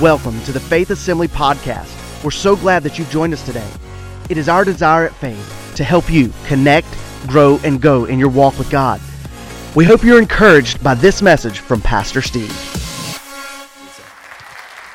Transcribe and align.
Welcome 0.00 0.42
to 0.42 0.50
the 0.50 0.58
Faith 0.58 0.90
Assembly 0.90 1.28
Podcast. 1.28 2.24
We're 2.24 2.32
so 2.32 2.56
glad 2.56 2.82
that 2.82 2.98
you've 2.98 3.10
joined 3.10 3.32
us 3.32 3.46
today. 3.46 3.70
It 4.28 4.36
is 4.36 4.48
our 4.48 4.64
desire 4.64 5.06
at 5.06 5.14
Faith 5.14 5.72
to 5.76 5.84
help 5.84 6.10
you 6.10 6.32
connect, 6.46 6.88
grow, 7.28 7.60
and 7.62 7.80
go 7.80 8.06
in 8.06 8.18
your 8.18 8.28
walk 8.28 8.58
with 8.58 8.68
God. 8.70 9.00
We 9.76 9.84
hope 9.84 10.02
you're 10.02 10.18
encouraged 10.18 10.82
by 10.82 10.94
this 10.94 11.22
message 11.22 11.60
from 11.60 11.80
Pastor 11.80 12.22
Steve. 12.22 12.50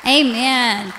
Amen. 0.06 0.92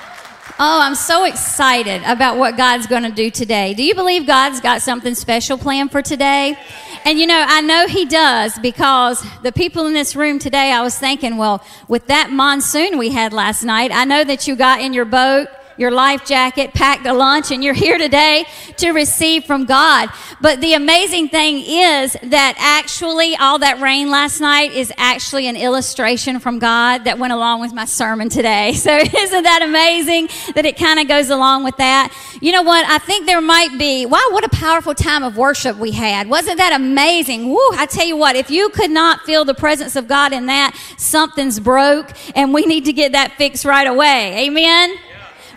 Oh, 0.57 0.79
I'm 0.81 0.95
so 0.95 1.25
excited 1.25 2.01
about 2.03 2.37
what 2.37 2.57
God's 2.57 2.87
going 2.87 3.03
to 3.03 3.11
do 3.11 3.29
today. 3.29 3.75
Do 3.75 3.83
you 3.83 3.93
believe 3.93 4.25
God's 4.25 4.61
got 4.61 4.81
something 4.81 5.13
special 5.13 5.59
planned 5.59 5.91
for 5.91 6.01
today? 6.01 6.57
And 7.03 7.19
you 7.19 7.25
know, 7.25 7.43
I 7.47 7.61
know 7.61 7.87
He 7.87 8.05
does 8.05 8.57
because 8.59 9.25
the 9.41 9.51
people 9.51 9.87
in 9.87 9.93
this 9.93 10.15
room 10.15 10.39
today, 10.39 10.71
I 10.71 10.81
was 10.81 10.97
thinking, 10.97 11.37
well, 11.37 11.63
with 11.87 12.07
that 12.07 12.31
monsoon 12.31 12.97
we 12.97 13.09
had 13.09 13.33
last 13.33 13.63
night, 13.63 13.91
I 13.91 14.05
know 14.05 14.23
that 14.23 14.47
you 14.47 14.55
got 14.55 14.81
in 14.81 14.93
your 14.93 15.05
boat 15.05 15.47
your 15.77 15.91
life 15.91 16.25
jacket, 16.25 16.73
packed 16.73 17.05
a 17.05 17.13
lunch, 17.13 17.51
and 17.51 17.63
you're 17.63 17.73
here 17.73 17.97
today 17.97 18.45
to 18.77 18.91
receive 18.91 19.45
from 19.45 19.65
God. 19.65 20.09
But 20.41 20.61
the 20.61 20.73
amazing 20.73 21.29
thing 21.29 21.59
is 21.59 22.17
that 22.23 22.55
actually 22.57 23.35
all 23.35 23.59
that 23.59 23.79
rain 23.79 24.09
last 24.09 24.39
night 24.39 24.71
is 24.73 24.91
actually 24.97 25.47
an 25.47 25.55
illustration 25.55 26.39
from 26.39 26.59
God 26.59 27.05
that 27.05 27.19
went 27.19 27.33
along 27.33 27.61
with 27.61 27.73
my 27.73 27.85
sermon 27.85 28.29
today. 28.29 28.73
So 28.81 28.97
isn't 28.97 29.43
that 29.43 29.61
amazing 29.61 30.27
that 30.55 30.65
it 30.65 30.75
kind 30.75 30.99
of 30.99 31.07
goes 31.07 31.29
along 31.29 31.63
with 31.63 31.77
that? 31.77 32.11
You 32.41 32.51
know 32.51 32.63
what? 32.63 32.83
I 32.87 32.97
think 32.97 33.27
there 33.27 33.39
might 33.39 33.77
be, 33.77 34.07
wow, 34.07 34.19
what 34.31 34.43
a 34.43 34.49
powerful 34.49 34.95
time 34.95 35.23
of 35.23 35.37
worship 35.37 35.77
we 35.77 35.91
had. 35.91 36.27
Wasn't 36.27 36.57
that 36.57 36.73
amazing? 36.73 37.49
Woo, 37.49 37.59
I 37.73 37.85
tell 37.85 38.05
you 38.05 38.17
what, 38.17 38.35
if 38.35 38.49
you 38.49 38.69
could 38.69 38.89
not 38.89 39.21
feel 39.21 39.45
the 39.45 39.53
presence 39.53 39.95
of 39.95 40.07
God 40.07 40.33
in 40.33 40.47
that, 40.47 40.75
something's 40.97 41.59
broke 41.59 42.11
and 42.35 42.53
we 42.53 42.65
need 42.65 42.85
to 42.85 42.93
get 42.93 43.11
that 43.11 43.33
fixed 43.33 43.65
right 43.65 43.87
away. 43.87 44.47
Amen? 44.47 44.97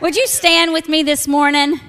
Would 0.01 0.17
you 0.17 0.27
stand 0.27 0.73
with 0.73 0.89
me 0.89 1.03
this 1.03 1.29
morning? 1.29 1.81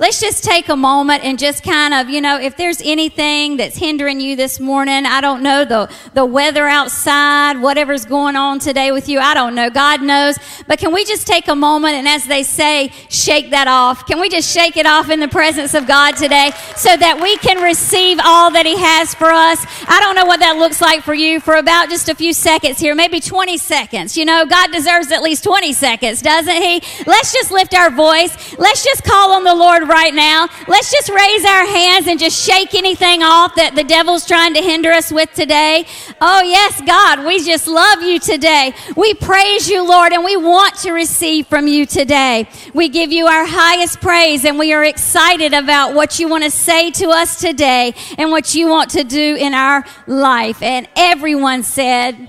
Let's 0.00 0.20
just 0.20 0.42
take 0.42 0.68
a 0.68 0.74
moment 0.74 1.22
and 1.22 1.38
just 1.38 1.62
kind 1.62 1.94
of, 1.94 2.08
you 2.10 2.20
know, 2.20 2.40
if 2.40 2.56
there's 2.56 2.82
anything 2.82 3.58
that's 3.58 3.76
hindering 3.76 4.18
you 4.18 4.34
this 4.34 4.58
morning, 4.58 5.06
I 5.06 5.20
don't 5.20 5.40
know, 5.40 5.64
the, 5.64 5.88
the 6.14 6.24
weather 6.24 6.66
outside, 6.66 7.60
whatever's 7.60 8.04
going 8.04 8.34
on 8.34 8.58
today 8.58 8.90
with 8.90 9.08
you, 9.08 9.20
I 9.20 9.34
don't 9.34 9.54
know. 9.54 9.70
God 9.70 10.02
knows. 10.02 10.36
But 10.66 10.80
can 10.80 10.92
we 10.92 11.04
just 11.04 11.28
take 11.28 11.46
a 11.46 11.54
moment 11.54 11.94
and 11.94 12.08
as 12.08 12.26
they 12.26 12.42
say, 12.42 12.88
shake 13.08 13.50
that 13.50 13.68
off? 13.68 14.04
Can 14.04 14.18
we 14.18 14.28
just 14.28 14.52
shake 14.52 14.76
it 14.76 14.84
off 14.84 15.10
in 15.10 15.20
the 15.20 15.28
presence 15.28 15.74
of 15.74 15.86
God 15.86 16.16
today 16.16 16.50
so 16.74 16.96
that 16.96 17.20
we 17.22 17.36
can 17.36 17.62
receive 17.62 18.18
all 18.24 18.50
that 18.50 18.66
He 18.66 18.76
has 18.76 19.14
for 19.14 19.30
us? 19.30 19.64
I 19.86 20.00
don't 20.00 20.16
know 20.16 20.26
what 20.26 20.40
that 20.40 20.56
looks 20.56 20.80
like 20.80 21.04
for 21.04 21.14
you 21.14 21.38
for 21.38 21.54
about 21.54 21.88
just 21.88 22.08
a 22.08 22.16
few 22.16 22.32
seconds 22.32 22.80
here, 22.80 22.96
maybe 22.96 23.20
20 23.20 23.56
seconds. 23.58 24.16
You 24.16 24.24
know, 24.24 24.44
God 24.44 24.72
deserves 24.72 25.12
at 25.12 25.22
least 25.22 25.44
20 25.44 25.72
seconds, 25.72 26.20
doesn't 26.20 26.52
He? 26.52 26.82
Let's 27.06 27.32
just 27.32 27.52
lift 27.52 27.74
our 27.74 27.90
voice. 27.90 28.58
Let's 28.58 28.82
just 28.82 29.04
call 29.04 29.34
on 29.34 29.44
the 29.44 29.54
Lord 29.54 29.83
right 29.88 30.14
now. 30.14 30.48
Let's 30.68 30.90
just 30.90 31.08
raise 31.08 31.44
our 31.44 31.66
hands 31.66 32.06
and 32.06 32.18
just 32.18 32.40
shake 32.44 32.74
anything 32.74 33.22
off 33.22 33.54
that 33.56 33.74
the 33.74 33.84
devil's 33.84 34.26
trying 34.26 34.54
to 34.54 34.62
hinder 34.62 34.90
us 34.90 35.10
with 35.12 35.32
today. 35.32 35.86
Oh, 36.20 36.42
yes, 36.42 36.80
God, 36.86 37.24
we 37.24 37.44
just 37.44 37.66
love 37.68 38.02
you 38.02 38.18
today. 38.18 38.74
We 38.96 39.14
praise 39.14 39.68
you, 39.68 39.86
Lord, 39.86 40.12
and 40.12 40.24
we 40.24 40.36
want 40.36 40.76
to 40.76 40.92
receive 40.92 41.46
from 41.46 41.66
you 41.68 41.86
today. 41.86 42.48
We 42.72 42.88
give 42.88 43.12
you 43.12 43.26
our 43.26 43.46
highest 43.46 44.00
praise 44.00 44.44
and 44.44 44.58
we 44.58 44.72
are 44.72 44.84
excited 44.84 45.54
about 45.54 45.94
what 45.94 46.18
you 46.18 46.28
want 46.28 46.44
to 46.44 46.50
say 46.50 46.90
to 46.92 47.08
us 47.08 47.40
today 47.40 47.94
and 48.18 48.30
what 48.30 48.54
you 48.54 48.68
want 48.68 48.90
to 48.90 49.04
do 49.04 49.36
in 49.36 49.54
our 49.54 49.84
life. 50.06 50.62
And 50.62 50.88
everyone 50.96 51.62
said, 51.62 52.28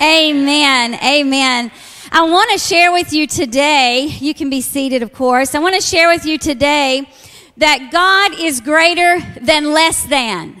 Amen. 0.00 0.94
Amen. 0.94 1.70
I 2.16 2.22
want 2.22 2.52
to 2.52 2.58
share 2.58 2.92
with 2.92 3.12
you 3.12 3.26
today, 3.26 4.02
you 4.02 4.34
can 4.34 4.48
be 4.48 4.60
seated, 4.60 5.02
of 5.02 5.12
course. 5.12 5.52
I 5.52 5.58
want 5.58 5.74
to 5.74 5.80
share 5.80 6.06
with 6.06 6.24
you 6.24 6.38
today 6.38 7.10
that 7.56 7.90
God 7.90 8.38
is 8.38 8.60
greater 8.60 9.18
than 9.40 9.72
less 9.72 10.04
than. 10.04 10.54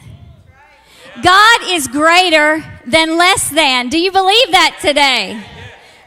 God 1.22 1.60
is 1.66 1.86
greater 1.86 2.64
than 2.84 3.16
less 3.16 3.50
than. 3.50 3.88
Do 3.88 4.00
you 4.00 4.10
believe 4.10 4.50
that 4.50 4.80
today? 4.82 5.40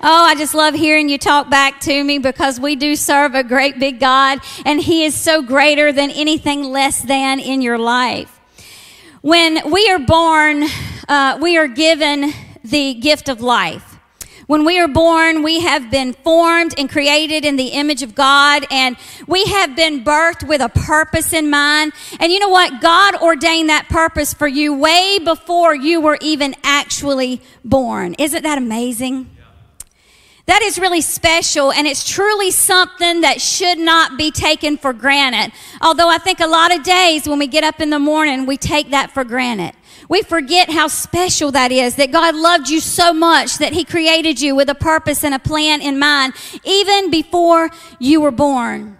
Oh, 0.01 0.25
I 0.25 0.35
just 0.35 0.53
love 0.53 0.73
hearing 0.73 1.07
you 1.07 1.17
talk 1.17 1.49
back 1.49 1.79
to 1.79 2.03
me 2.03 2.17
because 2.17 2.59
we 2.59 2.75
do 2.75 2.97
serve 2.97 3.33
a 3.33 3.41
great 3.41 3.79
big 3.79 4.01
God 4.01 4.39
and 4.65 4.81
He 4.81 5.05
is 5.05 5.15
so 5.15 5.41
greater 5.41 5.93
than 5.93 6.11
anything 6.11 6.61
less 6.65 7.01
than 7.01 7.39
in 7.39 7.61
your 7.61 7.77
life. 7.77 8.37
When 9.21 9.71
we 9.71 9.89
are 9.91 9.99
born, 9.99 10.65
uh, 11.07 11.39
we 11.41 11.57
are 11.57 11.69
given 11.69 12.33
the 12.65 12.95
gift 12.95 13.29
of 13.29 13.39
life. 13.39 13.86
When 14.47 14.63
we 14.63 14.79
are 14.79 14.87
born, 14.87 15.43
we 15.43 15.59
have 15.59 15.91
been 15.91 16.13
formed 16.13 16.73
and 16.77 16.89
created 16.89 17.43
in 17.43 17.57
the 17.57 17.67
image 17.67 18.01
of 18.01 18.15
God, 18.15 18.65
and 18.71 18.95
we 19.27 19.43
have 19.43 19.75
been 19.75 20.05
birthed 20.05 20.47
with 20.47 20.61
a 20.61 20.69
purpose 20.69 21.33
in 21.33 21.49
mind. 21.49 21.91
And 22.21 22.31
you 22.31 22.39
know 22.39 22.47
what? 22.47 22.79
God 22.79 23.15
ordained 23.15 23.67
that 23.67 23.89
purpose 23.89 24.33
for 24.33 24.47
you 24.47 24.73
way 24.73 25.19
before 25.21 25.75
you 25.75 25.99
were 25.99 26.17
even 26.21 26.55
actually 26.63 27.41
born. 27.65 28.13
Isn't 28.17 28.43
that 28.43 28.57
amazing? 28.57 29.29
That 30.45 30.61
is 30.61 30.79
really 30.79 31.01
special, 31.01 31.73
and 31.73 31.85
it's 31.85 32.09
truly 32.09 32.51
something 32.51 33.19
that 33.19 33.41
should 33.41 33.77
not 33.77 34.17
be 34.17 34.31
taken 34.31 34.77
for 34.77 34.93
granted. 34.93 35.51
Although 35.81 36.07
I 36.07 36.19
think 36.19 36.39
a 36.39 36.47
lot 36.47 36.73
of 36.73 36.83
days 36.83 37.27
when 37.27 37.37
we 37.37 37.47
get 37.47 37.65
up 37.65 37.81
in 37.81 37.89
the 37.89 37.99
morning, 37.99 38.45
we 38.45 38.55
take 38.55 38.91
that 38.91 39.11
for 39.11 39.25
granted. 39.25 39.73
We 40.09 40.21
forget 40.21 40.69
how 40.69 40.87
special 40.87 41.51
that 41.51 41.71
is, 41.71 41.95
that 41.95 42.11
God 42.11 42.35
loved 42.35 42.69
you 42.69 42.79
so 42.79 43.13
much 43.13 43.57
that 43.57 43.73
He 43.73 43.83
created 43.83 44.39
you 44.39 44.55
with 44.55 44.69
a 44.69 44.75
purpose 44.75 45.23
and 45.23 45.33
a 45.33 45.39
plan 45.39 45.81
in 45.81 45.99
mind, 45.99 46.33
even 46.63 47.11
before 47.11 47.69
you 47.99 48.21
were 48.21 48.31
born. 48.31 48.97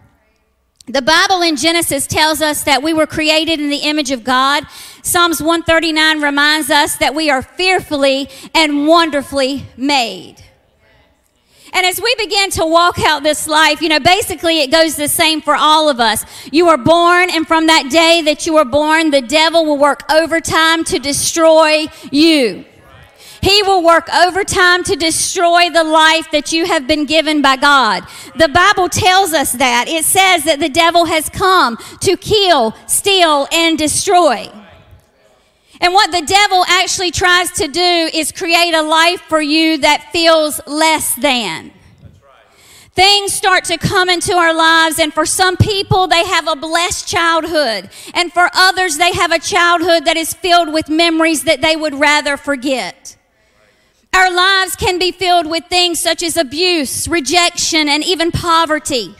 The 0.87 1.01
Bible 1.01 1.41
in 1.41 1.57
Genesis 1.57 2.07
tells 2.07 2.41
us 2.41 2.63
that 2.63 2.81
we 2.81 2.93
were 2.93 3.07
created 3.07 3.59
in 3.59 3.69
the 3.69 3.77
image 3.77 4.11
of 4.11 4.23
God. 4.23 4.63
Psalms 5.01 5.41
139 5.41 6.21
reminds 6.21 6.69
us 6.69 6.95
that 6.97 7.13
we 7.13 7.29
are 7.29 7.41
fearfully 7.41 8.29
and 8.55 8.87
wonderfully 8.87 9.65
made. 9.75 10.46
And 11.73 11.85
as 11.85 12.01
we 12.01 12.13
begin 12.15 12.49
to 12.51 12.65
walk 12.65 12.99
out 12.99 13.23
this 13.23 13.47
life, 13.47 13.81
you 13.81 13.89
know, 13.89 13.99
basically 13.99 14.61
it 14.61 14.71
goes 14.71 14.95
the 14.95 15.07
same 15.07 15.41
for 15.41 15.55
all 15.55 15.89
of 15.89 15.99
us. 15.99 16.25
You 16.51 16.69
are 16.69 16.77
born, 16.77 17.29
and 17.29 17.47
from 17.47 17.67
that 17.67 17.89
day 17.91 18.21
that 18.23 18.45
you 18.45 18.53
were 18.53 18.65
born, 18.65 19.11
the 19.11 19.21
devil 19.21 19.65
will 19.65 19.77
work 19.77 20.03
overtime 20.11 20.83
to 20.85 20.99
destroy 20.99 21.87
you. 22.11 22.65
He 23.41 23.61
will 23.63 23.83
work 23.83 24.09
overtime 24.13 24.83
to 24.85 24.95
destroy 24.95 25.69
the 25.69 25.83
life 25.83 26.31
that 26.31 26.51
you 26.51 26.65
have 26.65 26.87
been 26.87 27.05
given 27.05 27.41
by 27.41 27.55
God. 27.55 28.03
The 28.35 28.47
Bible 28.47 28.89
tells 28.89 29.33
us 29.33 29.51
that. 29.53 29.87
It 29.87 30.05
says 30.05 30.43
that 30.45 30.59
the 30.59 30.69
devil 30.69 31.05
has 31.05 31.29
come 31.29 31.77
to 32.01 32.17
kill, 32.17 32.75
steal, 32.87 33.47
and 33.51 33.77
destroy. 33.77 34.51
And 35.79 35.93
what 35.93 36.11
the 36.11 36.21
devil 36.21 36.65
actually 36.67 37.11
tries 37.11 37.51
to 37.51 37.67
do 37.67 38.09
is 38.13 38.31
create 38.31 38.73
a 38.73 38.81
life 38.81 39.21
for 39.21 39.41
you 39.41 39.77
that 39.79 40.09
feels 40.11 40.59
less 40.65 41.15
than. 41.15 41.71
Things 42.97 43.31
start 43.31 43.65
to 43.65 43.77
come 43.77 44.09
into 44.09 44.33
our 44.33 44.55
lives, 44.55 44.97
and 44.97 45.13
for 45.13 45.23
some 45.23 45.55
people, 45.55 46.07
they 46.07 46.25
have 46.25 46.47
a 46.47 46.55
blessed 46.55 47.07
childhood. 47.07 47.91
And 48.15 48.33
for 48.33 48.49
others, 48.55 48.97
they 48.97 49.13
have 49.13 49.31
a 49.31 49.37
childhood 49.37 50.05
that 50.05 50.17
is 50.17 50.33
filled 50.33 50.73
with 50.73 50.89
memories 50.89 51.43
that 51.43 51.61
they 51.61 51.75
would 51.75 51.93
rather 51.93 52.37
forget. 52.37 53.15
Our 54.15 54.33
lives 54.33 54.75
can 54.75 54.97
be 54.97 55.11
filled 55.11 55.45
with 55.45 55.65
things 55.65 55.99
such 55.99 56.23
as 56.23 56.37
abuse, 56.37 57.07
rejection, 57.07 57.87
and 57.87 58.03
even 58.03 58.31
poverty. 58.31 59.13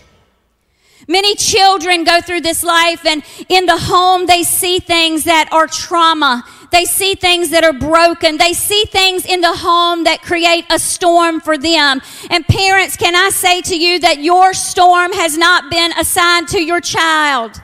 Many 1.08 1.36
children 1.36 2.04
go 2.04 2.20
through 2.20 2.42
this 2.42 2.64
life 2.64 3.06
and 3.06 3.24
in 3.48 3.66
the 3.66 3.78
home 3.78 4.26
they 4.26 4.44
see 4.44 4.80
things 4.80 5.24
that 5.24 5.48
are 5.54 5.66
trauma. 5.66 6.44
They 6.70 6.84
see 6.84 7.16
things 7.16 7.50
that 7.52 7.64
are 7.64 7.72
broken. 7.72 8.38
They 8.38 8.52
see 8.52 8.84
things 8.84 9.26
in 9.26 9.40
the 9.40 9.56
home 9.56 10.04
that 10.04 10.22
create 10.22 10.66
a 10.70 10.78
storm 10.78 11.40
for 11.40 11.58
them. 11.58 12.02
And 12.30 12.46
parents, 12.46 12.98
can 12.98 13.16
I 13.16 13.30
say 13.30 13.62
to 13.62 13.78
you 13.78 14.00
that 14.00 14.20
your 14.20 14.54
storm 14.54 15.14
has 15.14 15.38
not 15.38 15.72
been 15.72 15.94
assigned 15.94 16.50
to 16.50 16.62
your 16.62 16.82
child? 16.82 17.62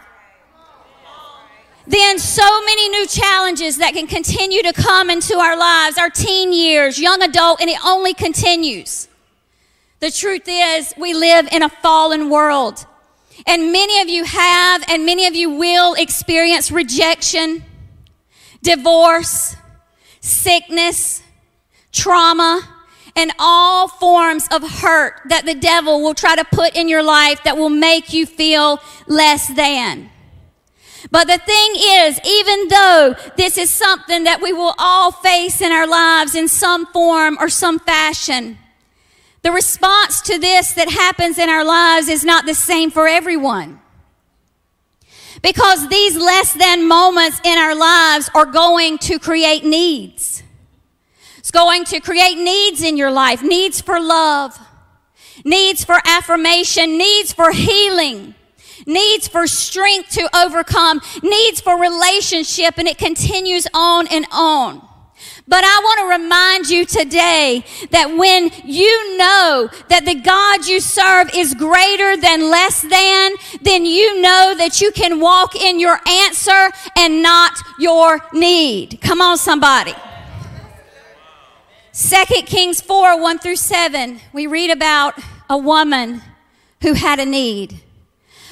Then 1.86 2.18
so 2.18 2.62
many 2.62 2.88
new 2.88 3.06
challenges 3.08 3.78
that 3.80 3.94
can 3.94 4.08
continue 4.08 4.64
to 4.64 4.72
come 4.72 5.10
into 5.10 5.38
our 5.38 5.58
lives, 5.58 5.98
our 5.98 6.10
teen 6.10 6.54
years, 6.54 6.98
young 6.98 7.22
adult, 7.22 7.60
and 7.60 7.70
it 7.70 7.78
only 7.86 8.14
continues. 8.14 9.10
The 10.00 10.12
truth 10.12 10.44
is, 10.48 10.94
we 10.98 11.14
live 11.14 11.50
in 11.52 11.62
a 11.62 11.68
fallen 11.68 12.30
world. 12.30 12.86
And 13.46 13.72
many 13.72 14.02
of 14.02 14.10
you 14.10 14.24
have, 14.24 14.84
and 14.88 15.06
many 15.06 15.26
of 15.28 15.36
you 15.36 15.50
will 15.50 15.94
experience 15.96 16.72
rejection, 16.72 17.64
divorce, 18.62 19.56
sickness, 20.22 21.22
trauma, 21.92 22.62
and 23.16 23.32
all 23.38 23.88
forms 23.88 24.48
of 24.52 24.64
hurt 24.82 25.22
that 25.30 25.46
the 25.46 25.54
devil 25.54 26.02
will 26.02 26.14
try 26.16 26.36
to 26.36 26.46
put 26.46 26.76
in 26.76 26.88
your 26.90 27.04
life 27.04 27.44
that 27.44 27.58
will 27.58 27.70
make 27.70 28.14
you 28.14 28.26
feel 28.26 28.80
less 29.08 29.48
than. 29.54 30.10
But 31.12 31.28
the 31.28 31.38
thing 31.38 31.74
is, 31.76 32.20
even 32.26 32.70
though 32.70 33.16
this 33.38 33.58
is 33.58 33.70
something 33.70 34.24
that 34.24 34.42
we 34.42 34.54
will 34.54 34.74
all 34.80 35.12
face 35.12 35.62
in 35.62 35.72
our 35.72 35.86
lives 35.86 36.34
in 36.34 36.48
some 36.48 36.86
form 36.88 37.38
or 37.40 37.50
some 37.50 37.78
fashion, 37.78 38.58
The 39.44 39.52
response 39.52 40.22
to 40.24 40.40
this 40.40 40.72
that 40.74 40.90
happens 40.90 41.38
in 41.38 41.50
our 41.50 41.66
lives 41.66 42.08
is 42.08 42.24
not 42.24 42.46
the 42.46 42.56
same 42.56 42.90
for 42.90 43.08
everyone. 43.08 43.82
Because 45.42 45.90
these 45.90 46.16
less 46.16 46.54
than 46.54 46.88
moments 46.88 47.42
in 47.44 47.58
our 47.58 47.76
lives 47.76 48.30
are 48.34 48.46
going 48.46 48.98
to 49.00 49.20
create 49.20 49.66
needs. 49.66 50.44
It's 51.40 51.52
going 51.52 51.84
to 51.86 52.00
create 52.00 52.38
needs 52.38 52.82
in 52.82 52.96
your 52.96 53.12
life 53.12 53.44
needs 53.44 53.82
for 53.82 54.00
love, 54.00 54.58
needs 55.44 55.84
for 55.84 55.98
affirmation, 56.06 56.98
needs 56.98 57.34
for 57.34 57.52
healing, 57.52 58.36
needs 58.88 59.28
for 59.28 59.46
strength 59.46 60.12
to 60.12 60.30
overcome, 60.34 61.02
needs 61.22 61.60
for 61.60 61.78
relationship, 61.78 62.76
and 62.78 62.88
it 62.88 62.98
continues 62.98 63.68
on 63.74 64.08
and 64.08 64.26
on. 64.32 64.88
But 65.46 65.64
I 65.66 65.80
want 65.84 66.00
to 66.00 66.24
remind 66.24 66.70
you 66.70 66.86
today 66.86 67.66
that 67.92 68.16
when 68.16 68.50
you 68.64 69.18
know 69.18 69.70
that 69.90 70.06
the 70.06 70.16
God 70.16 70.66
you 70.66 70.80
serve 70.80 71.30
is 71.36 71.54
greater 71.54 72.16
than 72.16 72.50
less 72.50 72.82
than, 72.82 73.36
then 73.62 73.86
you 73.86 74.22
know 74.22 74.56
that 74.58 74.80
you 74.80 74.92
can 74.92 75.20
walk 75.20 75.56
in 75.56 75.82
your 75.82 76.00
answer 76.08 76.72
and 76.98 77.22
not 77.22 77.58
your 77.78 78.22
need. 78.32 79.00
Come 79.02 79.22
on, 79.22 79.38
somebody. 79.38 79.94
2 81.94 82.24
Kings 82.46 82.80
4 82.80 83.22
1 83.22 83.40
through 83.40 83.58
7, 83.58 84.20
we 84.32 84.48
read 84.48 84.72
about 84.72 85.14
a 85.50 85.58
woman 85.58 86.22
who 86.82 86.94
had 86.94 87.20
a 87.20 87.26
need. 87.26 87.82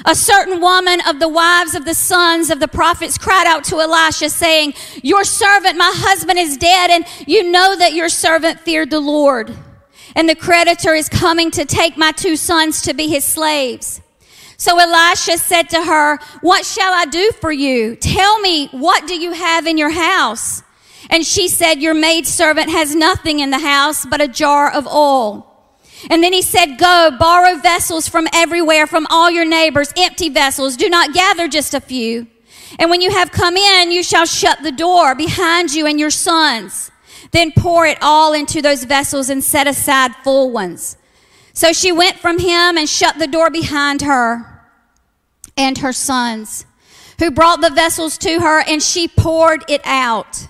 A 0.06 0.16
certain 0.16 0.60
woman 0.60 1.00
of 1.08 1.20
the 1.20 1.30
wives 1.30 1.76
of 1.76 1.86
the 1.86 1.94
sons 1.94 2.50
of 2.50 2.60
the 2.60 2.68
prophets 2.68 3.18
cried 3.18 3.46
out 3.46 3.64
to 3.66 3.80
Elisha, 3.80 4.30
saying, 4.30 4.74
Your 5.04 5.24
servant, 5.24 5.78
my 5.78 5.92
husband, 5.94 6.40
is 6.40 6.58
dead, 6.58 6.90
and 6.90 7.06
you 7.28 7.52
know 7.52 7.76
that 7.76 7.94
your 7.94 8.10
servant 8.10 8.60
feared 8.60 8.90
the 8.90 9.00
Lord. 9.00 9.56
And 10.16 10.28
the 10.28 10.36
creditor 10.36 10.94
is 10.94 11.08
coming 11.08 11.52
to 11.52 11.66
take 11.66 11.98
my 11.98 12.12
two 12.12 12.36
sons 12.36 12.82
to 12.84 12.94
be 12.94 13.08
his 13.08 13.24
slaves. 13.24 14.02
So 14.58 14.78
Elisha 14.80 15.38
said 15.38 15.70
to 15.70 15.84
her, 15.84 16.18
What 16.42 16.66
shall 16.66 16.94
I 16.94 17.06
do 17.06 17.32
for 17.40 17.52
you? 17.52 17.96
Tell 17.96 18.40
me, 18.40 18.68
what 18.68 19.08
do 19.08 19.20
you 19.20 19.34
have 19.34 19.68
in 19.68 19.78
your 19.78 19.92
house? 19.92 20.64
And 21.10 21.26
she 21.26 21.48
said, 21.48 21.82
Your 21.82 21.94
maidservant 21.94 22.70
has 22.70 22.96
nothing 22.96 23.40
in 23.40 23.52
the 23.52 23.60
house 23.60 24.06
but 24.06 24.22
a 24.22 24.28
jar 24.28 24.72
of 24.72 24.88
oil. 24.88 25.51
And 26.10 26.24
then 26.24 26.34
he 26.34 26.42
said, 26.42 26.78
Go, 26.78 27.12
borrow 27.18 27.58
vessels 27.58 28.08
from 28.08 28.28
everywhere, 28.34 28.88
from 28.88 29.08
all 29.10 29.30
your 29.30 29.46
neighbors, 29.46 29.94
empty 29.96 30.30
vessels. 30.30 30.76
Do 30.76 30.90
not 30.90 31.14
gather 31.14 31.48
just 31.48 31.74
a 31.74 31.82
few. 31.82 32.28
And 32.80 32.90
when 32.90 33.02
you 33.02 33.12
have 33.12 33.32
come 33.32 33.58
in, 33.58 33.92
you 33.92 34.04
shall 34.04 34.26
shut 34.26 34.64
the 34.64 34.72
door 34.72 35.14
behind 35.16 35.74
you 35.74 35.86
and 35.86 36.00
your 36.00 36.10
sons. 36.10 36.92
Then 37.32 37.52
pour 37.52 37.86
it 37.86 37.98
all 38.02 38.34
into 38.34 38.62
those 38.62 38.84
vessels 38.84 39.30
and 39.30 39.44
set 39.44 39.68
aside 39.68 40.16
full 40.24 40.52
ones. 40.52 40.98
So 41.54 41.74
she 41.74 41.92
went 41.92 42.18
from 42.18 42.40
him 42.40 42.78
and 42.78 42.90
shut 42.90 43.20
the 43.20 43.28
door 43.28 43.50
behind 43.50 44.02
her 44.02 44.48
and 45.58 45.78
her 45.80 45.94
sons, 45.94 46.66
who 47.20 47.30
brought 47.30 47.62
the 47.62 47.70
vessels 47.70 48.18
to 48.20 48.40
her, 48.40 48.62
and 48.62 48.82
she 48.82 49.08
poured 49.08 49.64
it 49.70 49.82
out. 49.84 50.48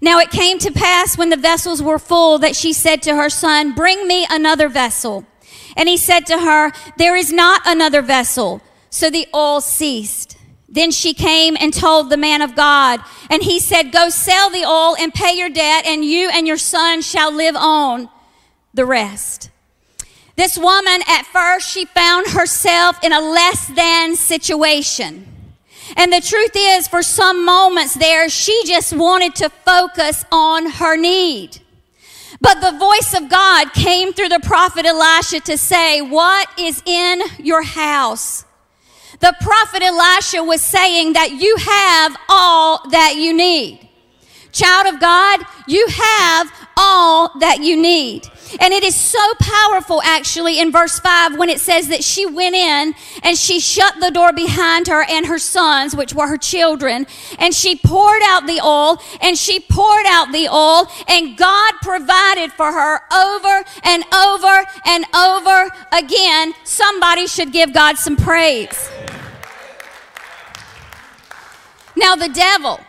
Now 0.00 0.18
it 0.18 0.30
came 0.30 0.58
to 0.60 0.70
pass 0.70 1.18
when 1.18 1.28
the 1.28 1.36
vessels 1.36 1.82
were 1.82 1.98
full 1.98 2.38
that 2.38 2.56
she 2.56 2.72
said 2.72 3.02
to 3.02 3.16
her 3.16 3.28
son, 3.28 3.74
Bring 3.74 4.06
me 4.06 4.26
another 4.30 4.68
vessel. 4.68 5.26
And 5.76 5.88
he 5.88 5.96
said 5.96 6.26
to 6.26 6.38
her, 6.38 6.72
There 6.96 7.16
is 7.16 7.32
not 7.32 7.62
another 7.66 8.02
vessel. 8.02 8.62
So 8.88 9.10
the 9.10 9.28
oil 9.34 9.60
ceased. 9.60 10.36
Then 10.68 10.90
she 10.92 11.14
came 11.14 11.56
and 11.58 11.74
told 11.74 12.10
the 12.10 12.16
man 12.16 12.42
of 12.42 12.54
God, 12.54 13.00
and 13.28 13.42
he 13.42 13.58
said, 13.58 13.90
Go 13.90 14.08
sell 14.08 14.50
the 14.50 14.64
oil 14.64 14.94
and 14.98 15.12
pay 15.12 15.36
your 15.36 15.48
debt, 15.48 15.84
and 15.84 16.04
you 16.04 16.30
and 16.30 16.46
your 16.46 16.58
son 16.58 17.02
shall 17.02 17.32
live 17.32 17.56
on 17.56 18.08
the 18.72 18.86
rest. 18.86 19.50
This 20.36 20.56
woman, 20.56 21.02
at 21.08 21.24
first, 21.24 21.68
she 21.68 21.84
found 21.86 22.28
herself 22.28 23.02
in 23.02 23.12
a 23.12 23.20
less 23.20 23.66
than 23.66 24.14
situation. 24.14 25.29
And 25.96 26.12
the 26.12 26.20
truth 26.20 26.52
is, 26.54 26.88
for 26.88 27.02
some 27.02 27.44
moments 27.44 27.94
there, 27.94 28.28
she 28.28 28.62
just 28.66 28.92
wanted 28.92 29.34
to 29.36 29.50
focus 29.50 30.24
on 30.30 30.70
her 30.70 30.96
need. 30.96 31.58
But 32.40 32.60
the 32.60 32.78
voice 32.78 33.14
of 33.14 33.28
God 33.28 33.72
came 33.72 34.12
through 34.12 34.30
the 34.30 34.40
prophet 34.40 34.86
Elisha 34.86 35.40
to 35.40 35.58
say, 35.58 36.00
What 36.00 36.48
is 36.58 36.82
in 36.86 37.22
your 37.38 37.62
house? 37.62 38.44
The 39.20 39.34
prophet 39.42 39.82
Elisha 39.82 40.42
was 40.42 40.62
saying 40.62 41.12
that 41.12 41.32
you 41.32 41.54
have 41.56 42.16
all 42.28 42.88
that 42.90 43.16
you 43.16 43.34
need. 43.34 43.86
Child 44.52 44.94
of 44.94 45.00
God, 45.00 45.40
you 45.68 45.86
have 45.88 46.50
all 46.76 47.38
that 47.40 47.60
you 47.60 47.76
need. 47.76 48.26
And 48.58 48.72
it 48.72 48.82
is 48.82 48.96
so 48.96 49.20
powerful, 49.38 50.02
actually, 50.02 50.58
in 50.58 50.72
verse 50.72 50.98
5 50.98 51.38
when 51.38 51.48
it 51.48 51.60
says 51.60 51.88
that 51.88 52.02
she 52.02 52.26
went 52.26 52.56
in 52.56 52.94
and 53.22 53.36
she 53.36 53.60
shut 53.60 53.94
the 54.00 54.10
door 54.10 54.32
behind 54.32 54.88
her 54.88 55.04
and 55.08 55.26
her 55.26 55.38
sons, 55.38 55.94
which 55.94 56.14
were 56.14 56.26
her 56.26 56.38
children, 56.38 57.06
and 57.38 57.54
she 57.54 57.76
poured 57.76 58.22
out 58.24 58.46
the 58.46 58.60
oil 58.60 59.00
and 59.20 59.38
she 59.38 59.60
poured 59.60 60.06
out 60.06 60.32
the 60.32 60.48
oil, 60.48 60.88
and 61.08 61.36
God 61.36 61.74
provided 61.82 62.52
for 62.52 62.72
her 62.72 63.00
over 63.12 63.64
and 63.84 64.04
over 64.14 64.64
and 64.86 65.04
over 65.14 65.70
again. 65.92 66.54
Somebody 66.64 67.26
should 67.26 67.52
give 67.52 67.72
God 67.72 67.98
some 67.98 68.16
praise. 68.16 68.90
Now, 71.96 72.16
the 72.16 72.28
devil, 72.28 72.80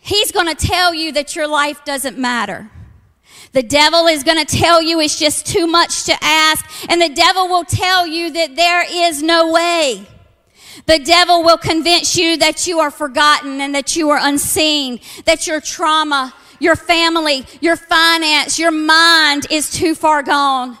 he's 0.00 0.30
going 0.30 0.54
to 0.54 0.66
tell 0.66 0.92
you 0.92 1.12
that 1.12 1.34
your 1.34 1.48
life 1.48 1.84
doesn't 1.84 2.18
matter. 2.18 2.70
The 3.54 3.62
devil 3.62 4.08
is 4.08 4.24
going 4.24 4.44
to 4.44 4.56
tell 4.58 4.82
you 4.82 4.98
it's 4.98 5.16
just 5.16 5.46
too 5.46 5.68
much 5.68 6.06
to 6.06 6.16
ask, 6.20 6.66
and 6.88 7.00
the 7.00 7.08
devil 7.08 7.46
will 7.46 7.64
tell 7.64 8.04
you 8.04 8.32
that 8.32 8.56
there 8.56 8.84
is 8.84 9.22
no 9.22 9.52
way. 9.52 10.08
The 10.86 10.98
devil 10.98 11.44
will 11.44 11.56
convince 11.56 12.16
you 12.16 12.36
that 12.38 12.66
you 12.66 12.80
are 12.80 12.90
forgotten 12.90 13.60
and 13.60 13.72
that 13.76 13.94
you 13.94 14.10
are 14.10 14.18
unseen, 14.20 14.98
that 15.24 15.46
your 15.46 15.60
trauma, 15.60 16.34
your 16.58 16.74
family, 16.74 17.46
your 17.60 17.76
finance, 17.76 18.58
your 18.58 18.72
mind 18.72 19.46
is 19.50 19.70
too 19.70 19.94
far 19.94 20.24
gone. 20.24 20.76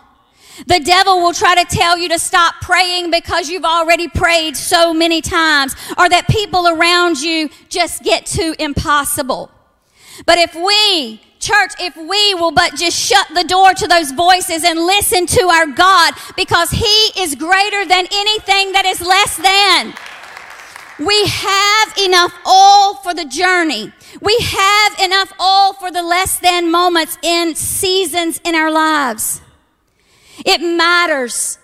The 0.66 0.80
devil 0.80 1.20
will 1.20 1.32
try 1.32 1.54
to 1.54 1.76
tell 1.76 1.96
you 1.96 2.08
to 2.08 2.18
stop 2.18 2.56
praying 2.60 3.12
because 3.12 3.48
you've 3.48 3.64
already 3.64 4.08
prayed 4.08 4.56
so 4.56 4.92
many 4.92 5.20
times, 5.20 5.76
or 5.96 6.08
that 6.08 6.26
people 6.26 6.66
around 6.66 7.20
you 7.20 7.50
just 7.68 8.02
get 8.02 8.26
too 8.26 8.56
impossible. 8.58 9.52
But 10.26 10.38
if 10.38 10.56
we 10.56 11.20
Church, 11.44 11.72
if 11.78 11.94
we 11.94 12.32
will 12.32 12.52
but 12.52 12.74
just 12.74 12.98
shut 12.98 13.26
the 13.34 13.44
door 13.44 13.74
to 13.74 13.86
those 13.86 14.12
voices 14.12 14.64
and 14.64 14.78
listen 14.78 15.26
to 15.26 15.42
our 15.48 15.66
God 15.66 16.14
because 16.36 16.70
He 16.70 17.20
is 17.20 17.34
greater 17.34 17.84
than 17.84 18.06
anything 18.10 18.72
that 18.72 18.86
is 18.86 19.02
less 19.02 19.36
than. 19.36 19.92
We 21.06 21.26
have 21.26 21.98
enough 21.98 22.32
oil 22.46 22.94
for 23.02 23.12
the 23.12 23.26
journey. 23.26 23.92
We 24.22 24.38
have 24.40 24.98
enough 25.00 25.32
oil 25.38 25.74
for 25.74 25.90
the 25.90 26.02
less 26.02 26.38
than 26.38 26.70
moments 26.70 27.18
in 27.22 27.54
seasons 27.54 28.40
in 28.42 28.54
our 28.54 28.70
lives. 28.70 29.42
It 30.46 30.62
matters 30.62 31.58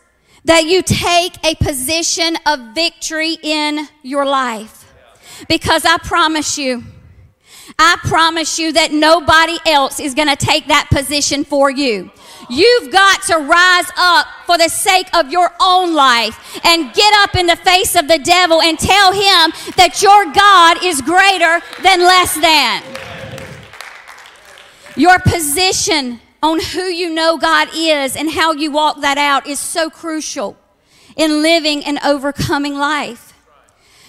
that 0.44 0.66
you 0.66 0.82
take 0.82 1.42
a 1.42 1.54
position 1.54 2.36
of 2.44 2.74
victory 2.74 3.38
in 3.42 3.88
your 4.02 4.26
life. 4.26 4.92
Because 5.48 5.86
I 5.86 5.96
promise 5.96 6.58
you, 6.58 6.84
I 7.82 7.96
promise 8.02 8.58
you 8.58 8.74
that 8.74 8.92
nobody 8.92 9.56
else 9.64 10.00
is 10.00 10.12
going 10.12 10.28
to 10.28 10.36
take 10.36 10.66
that 10.66 10.88
position 10.90 11.44
for 11.44 11.70
you. 11.70 12.10
You've 12.50 12.92
got 12.92 13.22
to 13.28 13.38
rise 13.38 13.90
up 13.96 14.26
for 14.44 14.58
the 14.58 14.68
sake 14.68 15.08
of 15.16 15.32
your 15.32 15.50
own 15.58 15.94
life 15.94 16.60
and 16.62 16.92
get 16.92 17.14
up 17.20 17.34
in 17.36 17.46
the 17.46 17.56
face 17.56 17.96
of 17.96 18.06
the 18.06 18.18
devil 18.18 18.60
and 18.60 18.78
tell 18.78 19.12
him 19.12 19.52
that 19.76 20.02
your 20.02 20.26
God 20.26 20.84
is 20.84 21.00
greater 21.00 21.64
than 21.82 22.00
less 22.00 22.34
than. 22.34 22.82
Your 24.94 25.18
position 25.18 26.20
on 26.42 26.60
who 26.60 26.82
you 26.82 27.08
know 27.08 27.38
God 27.38 27.68
is 27.74 28.14
and 28.14 28.30
how 28.30 28.52
you 28.52 28.70
walk 28.70 29.00
that 29.00 29.16
out 29.16 29.46
is 29.46 29.58
so 29.58 29.88
crucial 29.88 30.58
in 31.16 31.40
living 31.40 31.82
an 31.86 31.98
overcoming 32.04 32.74
life. 32.74 33.29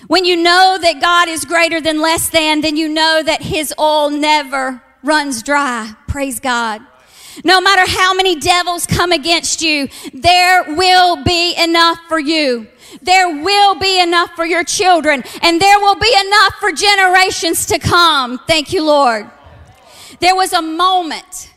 When 0.08 0.25
you 0.25 0.36
know 0.36 0.77
that 0.81 1.01
God 1.01 1.27
is 1.27 1.46
greater 1.46 1.79
than 1.79 2.01
less 2.01 2.29
than, 2.29 2.62
then 2.62 2.75
you 2.75 2.89
know 2.89 3.22
that 3.24 3.41
His 3.41 3.74
oil 3.79 4.10
never 4.10 4.81
runs 5.03 5.43
dry. 5.43 5.93
Praise 6.08 6.39
God. 6.39 6.81
No 7.43 7.62
matter 7.62 7.89
how 7.89 8.13
many 8.13 8.36
devils 8.36 8.86
come 8.86 9.12
against 9.12 9.62
you, 9.62 9.88
there 10.13 10.63
will 10.75 11.24
be 11.24 11.55
enough 11.55 12.00
for 12.08 12.20
you. 12.20 12.67
There 13.01 13.29
will 13.41 13.75
be 13.75 14.01
enough 14.01 14.31
for 14.36 14.46
your 14.46 14.63
children, 14.63 15.24
and 15.41 15.62
there 15.62 15.79
will 15.79 15.96
be 15.96 16.13
enough 16.20 16.55
for 16.60 16.72
generations 16.72 17.65
to 17.67 17.79
come. 17.79 18.39
Thank 18.48 18.74
you, 18.74 18.84
Lord. 18.84 19.29
There 20.20 20.36
was 20.36 20.51
a 20.51 20.62
moment 20.62 21.51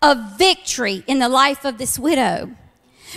of 0.00 0.38
victory 0.38 1.04
in 1.06 1.18
the 1.18 1.28
life 1.28 1.64
of 1.64 1.78
this 1.78 1.98
widow 1.98 2.50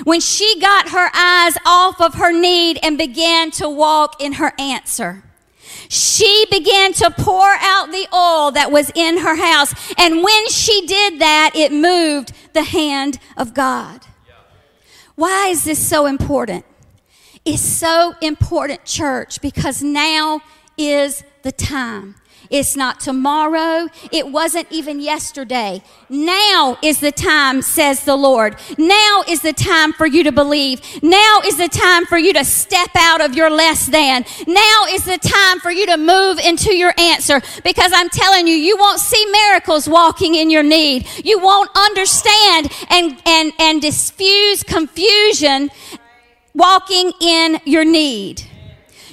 when 0.04 0.20
she 0.20 0.60
got 0.60 0.90
her 0.90 1.10
eyes 1.16 1.58
off 1.66 2.02
of 2.02 2.16
her 2.16 2.32
need 2.32 2.80
and 2.84 2.98
began 2.98 3.52
to 3.52 3.70
walk 3.70 4.22
in 4.22 4.34
her 4.34 4.54
answer. 4.60 5.24
She 5.88 6.46
began 6.50 6.94
to 6.94 7.12
pour 7.12 7.56
out 7.60 7.92
the 7.92 8.08
oil 8.14 8.52
that 8.52 8.72
was 8.72 8.92
in 8.96 9.20
her 9.20 9.36
house. 9.36 9.74
And 9.98 10.24
when 10.24 10.50
she 10.50 10.86
did 10.86 11.20
that, 11.20 11.52
it 11.56 11.72
moved 11.72 12.34
the 12.54 12.64
hand 12.64 13.20
of 13.38 13.54
God. 13.54 14.02
Why 15.16 15.48
is 15.48 15.64
this 15.64 15.86
so 15.86 16.06
important? 16.06 16.66
It's 17.46 17.62
so 17.62 18.16
important, 18.22 18.86
church, 18.86 19.40
because 19.42 19.82
now 19.84 20.42
is 20.78 21.24
the 21.44 21.52
time. 21.52 22.16
It's 22.50 22.75
not 22.75 23.00
tomorrow. 23.00 23.90
It 24.12 24.28
wasn't 24.28 24.68
even 24.72 25.00
yesterday. 25.00 25.82
Now 26.10 26.78
is 26.82 27.00
the 27.00 27.12
time, 27.12 27.62
says 27.62 28.06
the 28.06 28.16
Lord. 28.16 28.58
Now 28.78 29.24
is 29.28 29.42
the 29.42 29.54
time 29.54 29.94
for 29.94 30.06
you 30.06 30.24
to 30.24 30.32
believe. 30.32 30.82
Now 31.04 31.40
is 31.46 31.58
the 31.58 31.70
time 31.70 32.06
for 32.06 32.18
you 32.18 32.34
to 32.34 32.46
step 32.46 32.90
out 32.98 33.22
of 33.22 33.36
your 33.36 33.50
less 33.50 33.88
than. 33.88 34.25
Now 34.48 34.86
is 34.90 35.06
the 35.06 35.18
time 35.18 35.60
for 35.60 35.72
you 35.72 35.86
to 35.88 35.98
move 35.98 36.40
into 36.40 36.75
your 36.75 36.94
answer 36.98 37.42
because 37.64 37.92
I'm 37.94 38.10
telling 38.10 38.48
you, 38.48 38.56
you 38.56 38.78
won't 38.78 39.00
see 39.00 39.25
miracles 39.32 39.88
walking 39.88 40.36
in 40.36 40.50
your 40.50 40.64
need. 40.64 41.08
You 41.24 41.40
won't 41.40 41.70
understand 41.75 42.72
and, 42.90 43.22
and, 43.25 43.54
and 43.60 43.82
diffuse 43.82 44.64
confusion 44.64 45.70
walking 46.54 47.12
in 47.22 47.60
your 47.66 47.86
need. 47.86 48.44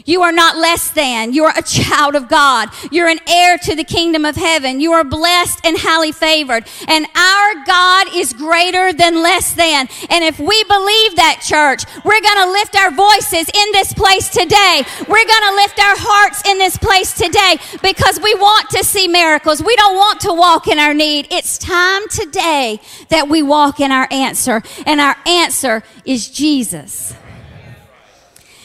You 0.05 0.23
are 0.23 0.33
not 0.33 0.57
less 0.57 0.91
than. 0.91 1.33
You 1.33 1.45
are 1.45 1.55
a 1.57 1.63
child 1.63 2.15
of 2.15 2.29
God. 2.29 2.71
You're 2.91 3.09
an 3.09 3.21
heir 3.29 3.59
to 3.59 3.75
the 3.75 3.85
kingdom 3.85 4.25
of 4.25 4.37
heaven. 4.37 4.81
You 4.81 4.93
are 4.93 5.05
blessed 5.05 5.61
and 5.65 5.77
highly 5.79 6.13
favored. 6.13 6.65
And 6.89 7.07
our 7.15 7.65
God 7.67 8.07
is 8.15 8.33
greater 8.33 8.93
than 8.93 9.23
less 9.23 9.53
than. 9.55 9.89
And 10.11 10.25
if 10.25 10.39
we 10.39 10.65
believe 10.65 11.17
that, 11.17 11.41
church, 11.43 11.85
we're 12.05 12.21
going 12.21 12.43
to 12.45 12.51
lift 12.51 12.77
our 12.77 12.91
voices 12.91 13.49
in 13.55 13.73
this 13.73 13.93
place 13.93 14.29
today. 14.29 14.83
We're 15.09 15.27
going 15.27 15.47
to 15.49 15.55
lift 15.57 15.79
our 15.79 15.97
hearts 15.97 16.47
in 16.49 16.59
this 16.59 16.77
place 16.77 17.15
today 17.15 17.57
because 17.83 18.21
we 18.21 18.35
want 18.35 18.71
to 18.71 18.85
see 18.85 19.09
miracles. 19.09 19.63
We 19.63 19.77
don't 19.77 19.97
want 19.97 20.21
to 20.21 20.33
walk 20.33 20.69
in 20.69 20.79
our 20.79 20.95
need. 20.95 21.29
It's 21.31 21.59
time 21.59 22.09
today 22.09 22.81
that 23.09 23.29
we 23.29 23.43
walk 23.43 23.81
in 23.81 23.93
our 23.93 24.09
answer. 24.11 24.63
And 24.87 25.01
our 25.01 25.17
answer 25.27 25.83
is 26.05 26.29
Jesus. 26.29 27.15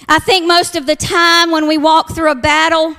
I 0.10 0.20
think 0.20 0.48
most 0.48 0.76
of 0.76 0.86
the 0.86 0.96
time 0.96 1.52
when 1.52 1.68
we 1.68 1.78
walk 1.78 2.16
through 2.16 2.32
a 2.32 2.36
battle, 2.36 2.96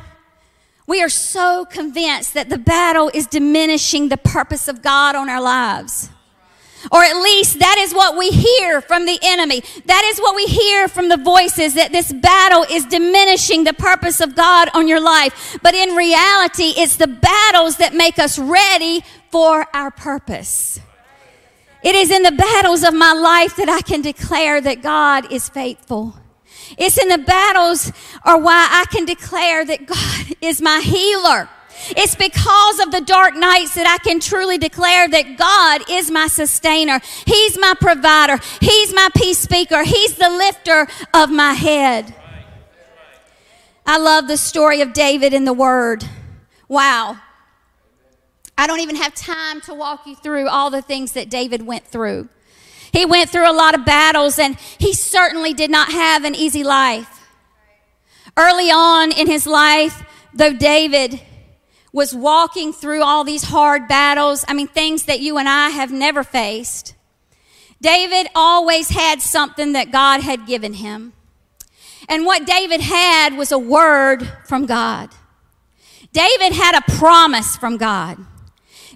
we 0.87 1.03
are 1.03 1.09
so 1.09 1.65
convinced 1.65 2.35
that 2.35 2.49
the 2.49 2.59
battle 2.59 3.11
is 3.15 3.27
diminishing 3.27 4.09
the 4.09 4.17
purpose 4.17 4.69
of 4.69 4.83
God 4.83 5.15
on 5.15 5.29
our 5.29 5.41
lives. 5.41 6.11
Or 6.93 7.03
at 7.03 7.17
least 7.17 7.59
that 7.59 7.77
is 7.79 7.93
what 7.93 8.17
we 8.17 8.31
hear 8.31 8.81
from 8.81 9.05
the 9.05 9.19
enemy. 9.23 9.63
That 9.87 10.05
is 10.07 10.19
what 10.19 10.37
we 10.37 10.47
hear 10.47 10.87
from 10.87 11.09
the 11.09 11.17
voices 11.17 11.75
that 11.75 11.93
this 11.93 12.13
battle 12.13 12.65
is 12.71 12.85
diminishing 12.85 13.65
the 13.65 13.73
purpose 13.73 14.21
of 14.21 14.37
God 14.37 14.69
on 14.75 14.87
your 14.87 15.01
life. 15.01 15.59
But 15.63 15.75
in 15.75 15.97
reality, 15.97 16.75
it's 16.77 16.97
the 16.97 17.07
battles 17.07 17.79
that 17.79 17.95
make 17.95 18.19
us 18.19 18.39
ready 18.39 19.03
for 19.31 19.67
our 19.75 19.91
purpose. 19.91 20.79
It 21.83 21.95
is 21.95 22.11
in 22.11 22.23
the 22.23 22.33
battles 22.33 22.83
of 22.83 22.95
my 22.95 23.13
life 23.13 23.57
that 23.57 23.69
I 23.69 23.81
can 23.81 24.03
declare 24.03 24.61
that 24.61 24.83
God 24.83 25.33
is 25.33 25.49
faithful. 25.49 26.15
It's 26.77 26.99
in 26.99 27.09
the 27.09 27.19
battles 27.19 27.93
or 28.27 28.39
why 28.39 28.69
I 28.71 28.85
can 28.91 29.05
declare 29.05 29.65
that 29.65 29.87
God 29.87 30.37
is 30.41 30.61
my 30.61 30.81
healer. 30.81 31.49
It's 31.91 32.17
because 32.17 32.81
of 32.81 32.91
the 32.91 33.01
dark 33.01 33.35
nights 33.35 33.75
that 33.75 33.87
I 33.87 34.03
can 34.03 34.21
truly 34.21 34.59
declare 34.59 35.09
that 35.09 35.39
God 35.39 35.89
is 35.89 36.11
my 36.11 36.27
sustainer. 36.27 37.01
He's 37.25 37.59
my 37.59 37.75
provider. 37.81 38.39
He's 38.61 38.93
my 38.93 39.09
peace 39.17 39.39
speaker. 39.39 39.85
He's 39.85 40.15
the 40.17 40.29
lifter 40.29 40.89
of 41.15 41.31
my 41.31 41.53
head. 41.53 42.15
I 43.87 43.99
love 43.99 44.29
the 44.29 44.37
story 44.37 44.81
of 44.83 44.93
David 44.93 45.33
in 45.33 45.45
the 45.45 45.53
Word. 45.53 46.05
Wow. 46.69 47.19
I 48.59 48.67
don't 48.67 48.81
even 48.81 48.97
have 48.97 49.15
time 49.15 49.61
to 49.63 49.75
walk 49.75 50.07
you 50.07 50.17
through 50.17 50.49
all 50.49 50.69
the 50.69 50.83
things 50.83 51.13
that 51.13 51.31
David 51.31 51.65
went 51.65 51.87
through. 51.87 52.29
He 52.93 53.05
went 53.05 53.31
through 53.31 53.51
a 53.51 53.53
lot 53.53 53.75
of 53.75 53.85
battles 53.85 54.39
and 54.39 54.59
he 54.79 54.93
certainly 54.93 55.53
did 55.53 55.71
not 55.71 55.93
have 55.93 56.25
an 56.25 56.35
easy 56.35 56.65
life. 56.65 57.27
Early 58.37 58.71
on 58.71 59.13
in 59.13 59.27
his 59.27 59.47
life, 59.47 60.03
though 60.33 60.53
David 60.53 61.21
was 61.93 62.15
walking 62.15 62.73
through 62.73 63.03
all 63.03 63.25
these 63.25 63.45
hard 63.45 63.89
battles, 63.89 64.45
I 64.47 64.55
mean, 64.55 64.69
things 64.69 65.05
that 65.05 65.21
you 65.21 65.39
and 65.39 65.49
I 65.49 65.71
have 65.71 65.91
never 65.91 66.23
faced, 66.23 66.95
David 67.81 68.29
always 68.35 68.91
had 68.91 69.21
something 69.21 69.73
that 69.73 69.91
God 69.91 70.21
had 70.21 70.47
given 70.47 70.75
him. 70.75 71.13
And 72.09 72.25
what 72.25 72.47
David 72.47 72.81
had 72.81 73.37
was 73.37 73.53
a 73.53 73.59
word 73.59 74.27
from 74.47 74.67
God. 74.67 75.11
David 76.13 76.53
had 76.53 76.77
a 76.77 76.93
promise 76.93 77.57
from 77.57 77.77
God. 77.77 78.19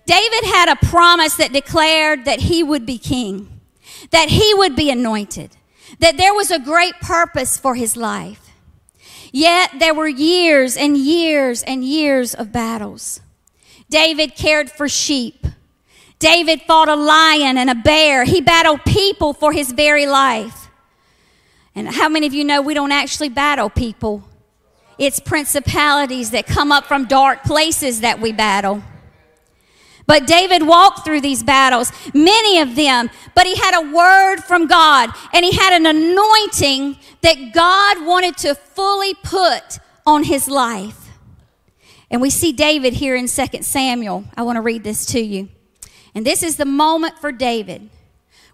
David 0.07 0.45
had 0.45 0.69
a 0.69 0.87
promise 0.87 1.37
that 1.37 1.53
declared 1.53 2.25
that 2.25 2.41
he 2.41 2.63
would 2.63 2.87
be 2.87 2.99
king 2.99 3.62
that 4.12 4.28
he 4.28 4.54
would 4.54 4.76
be 4.76 4.90
anointed, 4.90 5.57
that 5.99 6.16
there 6.16 6.33
was 6.33 6.50
a 6.50 6.59
great 6.59 6.95
purpose 7.00 7.59
for 7.59 7.75
his 7.75 7.97
life. 7.97 8.50
Yet 9.33 9.73
there 9.78 9.95
were 9.95 10.09
years 10.09 10.76
and 10.76 10.97
years 10.97 11.62
and 11.62 11.83
years 11.83 12.35
of 12.35 12.52
battles. 12.52 13.21
David 13.88 14.37
cared 14.37 14.71
for 14.71 14.88
sheep. 14.88 15.47
David 16.19 16.62
fought 16.62 16.88
a 16.88 16.95
lion 16.95 17.59
and 17.59 17.69
a 17.69 17.75
bear. 17.75 18.25
He 18.25 18.40
battled 18.40 18.85
people 18.85 19.33
for 19.33 19.52
his 19.52 19.73
very 19.73 20.07
life. 20.07 20.69
And 21.75 21.88
how 21.88 22.09
many 22.09 22.26
of 22.26 22.35
you 22.35 22.45
know 22.45 22.61
we 22.61 22.75
don't 22.75 22.92
actually 22.92 23.31
battle 23.31 23.71
people? 23.71 24.23
It's 24.99 25.19
principalities 25.19 26.31
that 26.31 26.47
come 26.47 26.71
up 26.71 26.85
from 26.85 27.07
dark 27.07 27.42
places 27.42 28.02
that 28.02 28.21
we 28.21 28.33
battle. 28.33 28.83
But 30.12 30.26
David 30.26 30.66
walked 30.66 31.07
through 31.07 31.23
these 31.23 31.42
battles, 31.42 31.90
many 32.12 32.59
of 32.59 32.76
them, 32.76 33.09
but 33.35 33.47
he 33.47 33.57
had 33.57 33.75
a 33.75 33.95
word 33.97 34.42
from 34.42 34.66
God 34.66 35.09
and 35.33 35.42
he 35.42 35.52
had 35.52 35.73
an 35.73 35.87
anointing 35.87 36.99
that 37.23 37.54
God 37.54 38.04
wanted 38.04 38.37
to 38.37 38.54
fully 38.54 39.14
put 39.14 39.78
on 40.04 40.25
his 40.25 40.49
life. 40.49 41.09
And 42.11 42.21
we 42.21 42.28
see 42.28 42.52
David 42.52 42.92
here 42.92 43.16
in 43.16 43.26
2 43.26 43.62
Samuel. 43.62 44.25
I 44.37 44.42
want 44.42 44.57
to 44.57 44.61
read 44.61 44.85
this 44.85 45.07
to 45.07 45.19
you. 45.19 45.49
And 46.14 46.26
this 46.26 46.42
is 46.42 46.57
the 46.57 46.66
moment 46.66 47.19
for 47.19 47.33
David 47.33 47.88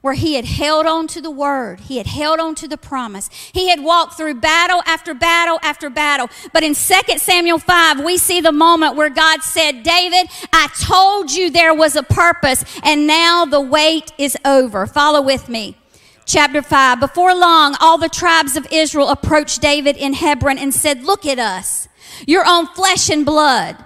where 0.08 0.14
he 0.14 0.36
had 0.36 0.46
held 0.46 0.86
on 0.86 1.06
to 1.06 1.20
the 1.20 1.30
word, 1.30 1.80
he 1.80 1.98
had 1.98 2.06
held 2.06 2.40
on 2.40 2.54
to 2.54 2.66
the 2.66 2.78
promise. 2.78 3.28
He 3.52 3.68
had 3.68 3.84
walked 3.84 4.16
through 4.16 4.40
battle 4.40 4.80
after 4.86 5.12
battle 5.12 5.58
after 5.62 5.90
battle. 5.90 6.30
But 6.54 6.62
in 6.62 6.72
2 6.72 7.18
Samuel 7.18 7.58
5, 7.58 8.02
we 8.02 8.16
see 8.16 8.40
the 8.40 8.50
moment 8.50 8.96
where 8.96 9.10
God 9.10 9.42
said, 9.42 9.82
David, 9.82 10.30
I 10.50 10.68
told 10.80 11.30
you 11.30 11.50
there 11.50 11.74
was 11.74 11.94
a 11.94 12.02
purpose, 12.02 12.64
and 12.82 13.06
now 13.06 13.44
the 13.44 13.60
wait 13.60 14.14
is 14.16 14.34
over. 14.46 14.86
Follow 14.86 15.20
with 15.20 15.50
me. 15.50 15.76
Chapter 16.24 16.62
5. 16.62 17.00
Before 17.00 17.34
long, 17.34 17.76
all 17.78 17.98
the 17.98 18.08
tribes 18.08 18.56
of 18.56 18.66
Israel 18.72 19.10
approached 19.10 19.60
David 19.60 19.98
in 19.98 20.14
Hebron 20.14 20.56
and 20.56 20.72
said, 20.72 21.04
Look 21.04 21.26
at 21.26 21.38
us, 21.38 21.86
your 22.26 22.46
own 22.46 22.66
flesh 22.68 23.10
and 23.10 23.26
blood. 23.26 23.76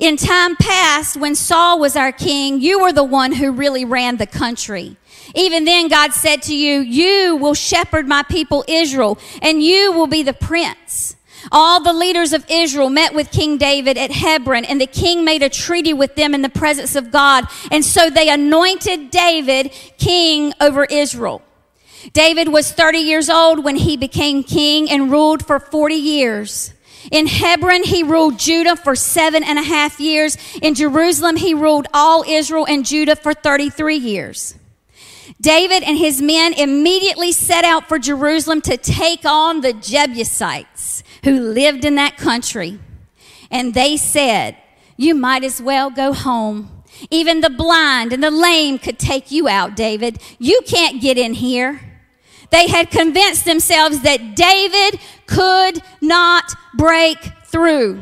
In 0.00 0.16
time 0.16 0.56
past, 0.56 1.16
when 1.16 1.36
Saul 1.36 1.78
was 1.78 1.94
our 1.94 2.10
king, 2.10 2.60
you 2.60 2.80
were 2.80 2.92
the 2.92 3.04
one 3.04 3.32
who 3.32 3.52
really 3.52 3.84
ran 3.84 4.16
the 4.16 4.26
country. 4.26 4.96
Even 5.34 5.64
then, 5.64 5.88
God 5.88 6.12
said 6.12 6.42
to 6.42 6.56
you, 6.56 6.80
You 6.80 7.36
will 7.36 7.54
shepherd 7.54 8.08
my 8.08 8.22
people 8.22 8.64
Israel, 8.68 9.18
and 9.42 9.62
you 9.62 9.92
will 9.92 10.06
be 10.06 10.22
the 10.22 10.32
prince. 10.32 11.16
All 11.52 11.82
the 11.82 11.92
leaders 11.92 12.32
of 12.32 12.44
Israel 12.50 12.90
met 12.90 13.14
with 13.14 13.30
King 13.30 13.58
David 13.58 13.96
at 13.96 14.10
Hebron, 14.10 14.64
and 14.64 14.80
the 14.80 14.86
king 14.86 15.24
made 15.24 15.42
a 15.42 15.48
treaty 15.48 15.92
with 15.92 16.14
them 16.14 16.34
in 16.34 16.42
the 16.42 16.48
presence 16.48 16.96
of 16.96 17.10
God. 17.10 17.44
And 17.70 17.84
so 17.84 18.10
they 18.10 18.28
anointed 18.28 19.10
David 19.10 19.70
king 19.98 20.52
over 20.60 20.84
Israel. 20.84 21.42
David 22.12 22.48
was 22.48 22.72
30 22.72 22.98
years 22.98 23.28
old 23.28 23.64
when 23.64 23.76
he 23.76 23.96
became 23.96 24.42
king 24.42 24.90
and 24.90 25.10
ruled 25.10 25.44
for 25.44 25.58
40 25.58 25.94
years. 25.94 26.72
In 27.10 27.26
Hebron, 27.26 27.84
he 27.84 28.02
ruled 28.02 28.38
Judah 28.38 28.76
for 28.76 28.94
seven 28.94 29.42
and 29.42 29.58
a 29.58 29.62
half 29.62 29.98
years. 30.00 30.36
In 30.60 30.74
Jerusalem, 30.74 31.36
he 31.36 31.54
ruled 31.54 31.86
all 31.94 32.24
Israel 32.26 32.66
and 32.66 32.84
Judah 32.84 33.16
for 33.16 33.32
33 33.32 33.96
years. 33.96 34.54
David 35.40 35.82
and 35.84 35.96
his 35.96 36.20
men 36.20 36.52
immediately 36.52 37.30
set 37.32 37.64
out 37.64 37.88
for 37.88 37.98
Jerusalem 37.98 38.60
to 38.62 38.76
take 38.76 39.24
on 39.24 39.60
the 39.60 39.72
Jebusites 39.72 41.04
who 41.24 41.38
lived 41.38 41.84
in 41.84 41.94
that 41.94 42.16
country. 42.16 42.80
And 43.50 43.74
they 43.74 43.96
said, 43.96 44.56
You 44.96 45.14
might 45.14 45.44
as 45.44 45.62
well 45.62 45.90
go 45.90 46.12
home. 46.12 46.82
Even 47.10 47.40
the 47.40 47.50
blind 47.50 48.12
and 48.12 48.22
the 48.22 48.30
lame 48.30 48.78
could 48.78 48.98
take 48.98 49.30
you 49.30 49.48
out, 49.48 49.76
David. 49.76 50.20
You 50.38 50.60
can't 50.66 51.00
get 51.00 51.16
in 51.16 51.34
here. 51.34 51.80
They 52.50 52.66
had 52.66 52.90
convinced 52.90 53.44
themselves 53.44 54.00
that 54.00 54.34
David 54.34 55.00
could 55.26 55.82
not 56.00 56.54
break 56.74 57.18
through. 57.44 58.00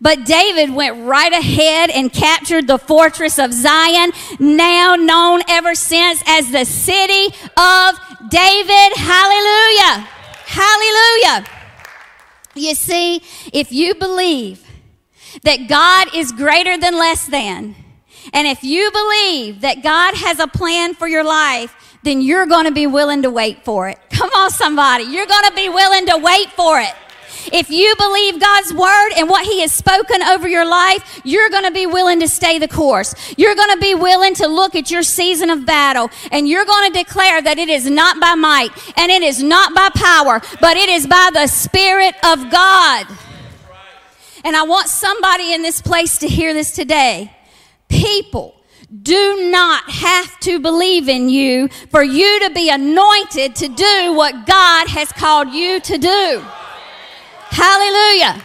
But 0.00 0.24
David 0.24 0.74
went 0.74 1.06
right 1.06 1.32
ahead 1.32 1.90
and 1.90 2.12
captured 2.12 2.66
the 2.66 2.78
fortress 2.78 3.38
of 3.38 3.52
Zion, 3.52 4.12
now 4.38 4.94
known 4.94 5.42
ever 5.48 5.74
since 5.74 6.22
as 6.26 6.50
the 6.50 6.64
city 6.64 7.26
of 7.56 8.30
David. 8.30 8.92
Hallelujah! 8.96 10.08
Hallelujah! 10.46 11.46
You 12.54 12.74
see, 12.74 13.22
if 13.52 13.72
you 13.72 13.94
believe 13.94 14.64
that 15.42 15.68
God 15.68 16.14
is 16.14 16.32
greater 16.32 16.78
than 16.78 16.94
less 16.94 17.26
than, 17.26 17.74
and 18.32 18.46
if 18.46 18.64
you 18.64 18.90
believe 18.90 19.60
that 19.60 19.82
God 19.82 20.14
has 20.14 20.40
a 20.40 20.46
plan 20.46 20.94
for 20.94 21.06
your 21.06 21.24
life, 21.24 21.74
then 22.02 22.20
you're 22.20 22.46
going 22.46 22.64
to 22.66 22.72
be 22.72 22.86
willing 22.86 23.22
to 23.22 23.30
wait 23.30 23.64
for 23.64 23.88
it. 23.88 23.98
Come 24.10 24.30
on, 24.30 24.50
somebody. 24.50 25.04
You're 25.04 25.26
going 25.26 25.44
to 25.44 25.54
be 25.54 25.68
willing 25.68 26.06
to 26.06 26.18
wait 26.18 26.50
for 26.52 26.80
it. 26.80 26.92
If 27.52 27.70
you 27.70 27.94
believe 27.96 28.40
God's 28.40 28.72
word 28.72 29.10
and 29.16 29.28
what 29.28 29.46
He 29.46 29.60
has 29.60 29.72
spoken 29.72 30.22
over 30.22 30.48
your 30.48 30.64
life, 30.64 31.20
you're 31.24 31.50
going 31.50 31.64
to 31.64 31.70
be 31.70 31.86
willing 31.86 32.20
to 32.20 32.28
stay 32.28 32.58
the 32.58 32.68
course. 32.68 33.14
You're 33.36 33.54
going 33.54 33.74
to 33.74 33.80
be 33.80 33.94
willing 33.94 34.34
to 34.34 34.46
look 34.46 34.74
at 34.74 34.90
your 34.90 35.02
season 35.02 35.50
of 35.50 35.66
battle 35.66 36.10
and 36.30 36.48
you're 36.48 36.64
going 36.64 36.92
to 36.92 36.98
declare 36.98 37.40
that 37.42 37.58
it 37.58 37.68
is 37.68 37.88
not 37.88 38.20
by 38.20 38.34
might 38.34 38.70
and 38.96 39.10
it 39.10 39.22
is 39.22 39.42
not 39.42 39.74
by 39.74 39.90
power, 39.94 40.40
but 40.60 40.76
it 40.76 40.88
is 40.88 41.06
by 41.06 41.30
the 41.32 41.46
Spirit 41.46 42.14
of 42.24 42.50
God. 42.50 43.06
And 44.44 44.54
I 44.54 44.62
want 44.62 44.88
somebody 44.88 45.52
in 45.52 45.62
this 45.62 45.82
place 45.82 46.18
to 46.18 46.28
hear 46.28 46.54
this 46.54 46.70
today. 46.70 47.32
People 47.88 48.54
do 49.02 49.50
not 49.50 49.90
have 49.90 50.38
to 50.40 50.60
believe 50.60 51.08
in 51.08 51.28
you 51.28 51.68
for 51.90 52.02
you 52.02 52.40
to 52.40 52.50
be 52.50 52.70
anointed 52.70 53.56
to 53.56 53.68
do 53.68 54.12
what 54.12 54.46
God 54.46 54.88
has 54.88 55.10
called 55.12 55.50
you 55.50 55.80
to 55.80 55.98
do. 55.98 56.44
Hallelujah. 57.56 58.44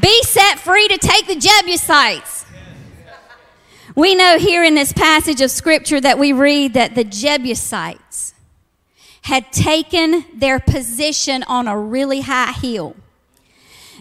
Be 0.00 0.22
set 0.22 0.60
free 0.60 0.86
to 0.86 0.96
take 0.96 1.26
the 1.26 1.34
Jebusites. 1.34 2.46
We 3.96 4.14
know 4.14 4.38
here 4.38 4.62
in 4.62 4.76
this 4.76 4.92
passage 4.92 5.40
of 5.40 5.50
scripture 5.50 6.00
that 6.00 6.20
we 6.20 6.32
read 6.32 6.74
that 6.74 6.94
the 6.94 7.02
Jebusites 7.02 8.32
had 9.22 9.50
taken 9.50 10.24
their 10.32 10.60
position 10.60 11.42
on 11.48 11.66
a 11.66 11.76
really 11.76 12.20
high 12.20 12.52
hill. 12.52 12.94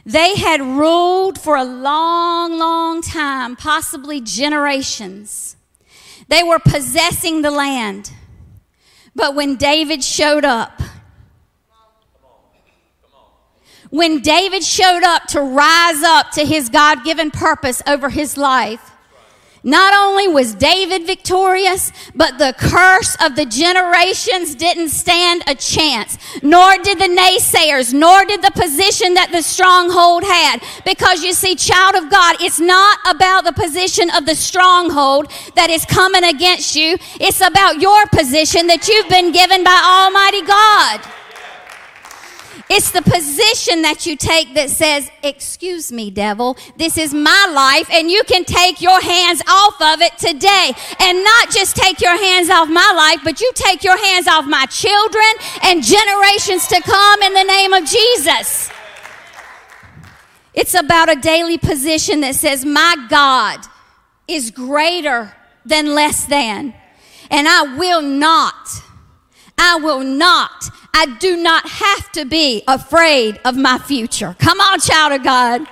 They 0.06 0.36
had 0.36 0.62
ruled 0.62 1.40
for 1.40 1.56
a 1.56 1.64
long, 1.64 2.60
long 2.60 3.02
time, 3.02 3.56
possibly 3.56 4.22
generations. 4.22 5.56
They 6.28 6.44
were 6.44 6.60
possessing 6.60 7.42
the 7.42 7.50
land. 7.50 8.12
But 9.16 9.34
when 9.34 9.56
David 9.56 10.04
showed 10.04 10.46
up, 10.46 10.80
when 13.92 14.22
David 14.22 14.64
showed 14.64 15.04
up 15.04 15.28
to 15.28 15.42
rise 15.42 16.02
up 16.02 16.32
to 16.32 16.46
his 16.46 16.70
God 16.70 17.04
given 17.04 17.30
purpose 17.30 17.84
over 17.86 18.10
his 18.10 18.38
life, 18.38 18.92
not 19.64 19.94
only 19.94 20.28
was 20.28 20.56
David 20.56 21.06
victorious, 21.06 21.92
but 22.16 22.40
the 22.40 22.56
curse 22.58 23.16
of 23.24 23.36
the 23.36 23.46
generations 23.46 24.56
didn't 24.56 24.90
stand 24.90 25.44
a 25.46 25.54
chance, 25.54 26.18
nor 26.42 26.78
did 26.80 26.98
the 26.98 27.06
naysayers, 27.06 27.94
nor 27.94 28.26
did 28.26 28.42
the 28.42 28.52
position 28.52 29.14
that 29.14 29.32
the 29.32 29.44
stronghold 29.44 30.24
had. 30.24 30.64
Because 30.84 31.24
you 31.24 31.34
see, 31.34 31.54
child 31.54 31.94
of 31.94 32.10
God, 32.10 32.38
it's 32.40 32.60
not 32.60 32.98
about 33.08 33.44
the 33.44 33.54
position 33.54 34.10
of 34.12 34.26
the 34.26 34.34
stronghold 34.34 35.32
that 35.56 35.70
is 35.70 35.86
coming 35.86 36.24
against 36.24 36.76
you, 36.76 36.98
it's 37.20 37.42
about 37.42 37.80
your 37.80 38.08
position 38.08 38.66
that 38.66 38.88
you've 38.88 39.10
been 39.10 39.32
given 39.32 39.64
by 39.64 39.78
Almighty 39.78 40.42
God. 40.42 41.21
It's 42.74 42.92
the 42.92 43.02
position 43.02 43.82
that 43.82 44.06
you 44.06 44.16
take 44.16 44.54
that 44.54 44.70
says, 44.70 45.12
Excuse 45.24 45.92
me, 45.92 46.10
devil, 46.10 46.56
this 46.78 46.98
is 46.98 47.14
my 47.14 47.52
life, 47.54 47.90
and 47.92 48.10
you 48.10 48.24
can 48.24 48.46
take 48.46 48.80
your 48.80 49.02
hands 49.02 49.42
off 49.46 49.82
of 49.82 50.00
it 50.00 50.18
today. 50.18 50.72
And 51.02 51.22
not 51.22 51.52
just 51.52 51.76
take 51.76 52.00
your 52.00 52.18
hands 52.18 52.50
off 52.50 52.70
my 52.70 52.94
life, 52.96 53.20
but 53.26 53.42
you 53.42 53.52
take 53.56 53.84
your 53.84 53.98
hands 53.98 54.26
off 54.26 54.46
my 54.46 54.66
children 54.68 55.22
and 55.64 55.84
generations 55.84 56.66
to 56.68 56.80
come 56.80 57.22
in 57.24 57.34
the 57.34 57.44
name 57.44 57.74
of 57.74 57.84
Jesus. 57.84 58.70
It's 60.54 60.74
about 60.74 61.12
a 61.12 61.20
daily 61.20 61.58
position 61.58 62.22
that 62.22 62.36
says, 62.36 62.64
My 62.64 62.96
God 63.10 63.60
is 64.30 64.50
greater 64.50 65.36
than 65.66 65.94
less 65.94 66.24
than. 66.26 66.74
And 67.30 67.50
I 67.50 67.76
will 67.76 68.02
not, 68.02 68.82
I 69.58 69.76
will 69.76 70.06
not 70.06 70.70
I 70.94 71.06
do 71.20 71.38
not 71.38 71.68
have 71.68 72.12
to 72.14 72.26
be 72.26 72.64
afraid 72.68 73.40
of 73.46 73.56
my 73.56 73.78
future. 73.78 74.36
Come 74.40 74.60
on, 74.60 74.80
child 74.80 75.14
of 75.14 75.24
God. 75.24 75.66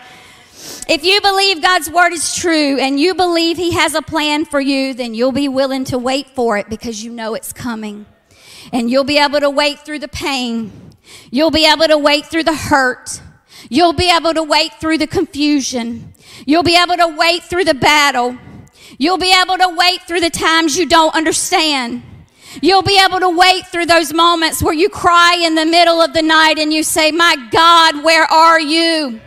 If 0.87 1.03
you 1.03 1.21
believe 1.21 1.61
God's 1.61 1.89
word 1.89 2.13
is 2.13 2.35
true 2.35 2.79
and 2.79 2.99
you 2.99 3.13
believe 3.13 3.57
He 3.57 3.73
has 3.73 3.95
a 3.95 4.01
plan 4.01 4.45
for 4.45 4.59
you, 4.59 4.93
then 4.93 5.13
you'll 5.13 5.31
be 5.31 5.47
willing 5.47 5.83
to 5.85 5.97
wait 5.97 6.29
for 6.31 6.57
it 6.57 6.69
because 6.69 7.03
you 7.03 7.11
know 7.11 7.35
it's 7.35 7.53
coming. 7.53 8.05
And 8.71 8.89
you'll 8.89 9.03
be 9.03 9.17
able 9.17 9.39
to 9.39 9.49
wait 9.49 9.79
through 9.79 9.99
the 9.99 10.07
pain. 10.07 10.71
You'll 11.31 11.51
be 11.51 11.65
able 11.65 11.87
to 11.87 11.97
wait 11.97 12.25
through 12.25 12.43
the 12.43 12.55
hurt. 12.55 13.21
You'll 13.69 13.93
be 13.93 14.11
able 14.11 14.33
to 14.33 14.43
wait 14.43 14.73
through 14.79 14.97
the 14.99 15.07
confusion. 15.07 16.13
You'll 16.45 16.63
be 16.63 16.75
able 16.75 16.97
to 16.97 17.15
wait 17.17 17.43
through 17.43 17.65
the 17.65 17.73
battle. 17.73 18.37
You'll 18.97 19.17
be 19.17 19.33
able 19.33 19.57
to 19.57 19.75
wait 19.77 20.01
through 20.03 20.21
the 20.21 20.29
times 20.29 20.77
you 20.77 20.87
don't 20.87 21.13
understand. 21.13 22.03
You'll 22.61 22.81
be 22.81 22.99
able 23.03 23.19
to 23.19 23.29
wait 23.29 23.67
through 23.67 23.85
those 23.85 24.13
moments 24.13 24.61
where 24.61 24.73
you 24.73 24.89
cry 24.89 25.35
in 25.35 25.55
the 25.55 25.65
middle 25.65 26.01
of 26.01 26.13
the 26.13 26.21
night 26.21 26.57
and 26.57 26.73
you 26.73 26.83
say, 26.83 27.11
My 27.11 27.35
God, 27.51 28.03
where 28.03 28.25
are 28.25 28.59
you? 28.59 29.21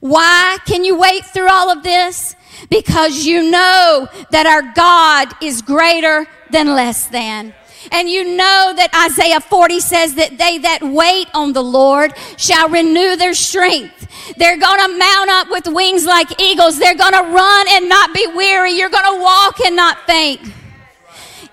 Why 0.00 0.58
can 0.64 0.84
you 0.84 0.96
wait 0.96 1.24
through 1.24 1.48
all 1.50 1.70
of 1.70 1.82
this? 1.82 2.36
Because 2.70 3.24
you 3.26 3.50
know 3.50 4.08
that 4.30 4.46
our 4.46 4.72
God 4.74 5.32
is 5.42 5.62
greater 5.62 6.26
than 6.50 6.74
less 6.74 7.06
than. 7.06 7.54
And 7.92 8.08
you 8.08 8.24
know 8.36 8.72
that 8.76 8.90
Isaiah 9.06 9.40
40 9.40 9.80
says 9.80 10.14
that 10.14 10.36
they 10.36 10.58
that 10.58 10.82
wait 10.82 11.28
on 11.34 11.52
the 11.52 11.62
Lord 11.62 12.12
shall 12.36 12.68
renew 12.68 13.16
their 13.16 13.34
strength. 13.34 14.06
They're 14.36 14.58
going 14.58 14.80
to 14.80 14.98
mount 14.98 15.30
up 15.30 15.50
with 15.50 15.66
wings 15.68 16.04
like 16.04 16.40
eagles. 16.40 16.78
They're 16.78 16.96
going 16.96 17.14
to 17.14 17.22
run 17.22 17.66
and 17.70 17.88
not 17.88 18.12
be 18.12 18.26
weary. 18.34 18.72
You're 18.72 18.90
going 18.90 19.16
to 19.16 19.22
walk 19.22 19.60
and 19.60 19.76
not 19.76 20.06
faint. 20.06 20.40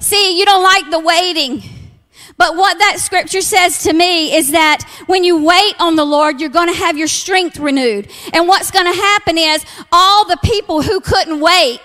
See, 0.05 0.37
you 0.37 0.45
don't 0.45 0.61
like 0.61 0.91
the 0.91 0.99
waiting. 0.99 1.63
But 2.37 2.55
what 2.55 2.77
that 2.77 2.99
scripture 2.99 3.41
says 3.41 3.81
to 3.85 3.93
me 3.93 4.35
is 4.35 4.51
that 4.51 4.83
when 5.07 5.23
you 5.23 5.43
wait 5.43 5.73
on 5.79 5.95
the 5.95 6.05
Lord, 6.05 6.39
you're 6.39 6.51
going 6.51 6.71
to 6.71 6.77
have 6.77 6.95
your 6.95 7.07
strength 7.07 7.57
renewed. 7.57 8.07
And 8.31 8.47
what's 8.47 8.69
going 8.69 8.85
to 8.85 8.95
happen 8.95 9.39
is 9.39 9.65
all 9.91 10.27
the 10.27 10.37
people 10.43 10.83
who 10.83 10.99
couldn't 10.99 11.39
wait 11.39 11.79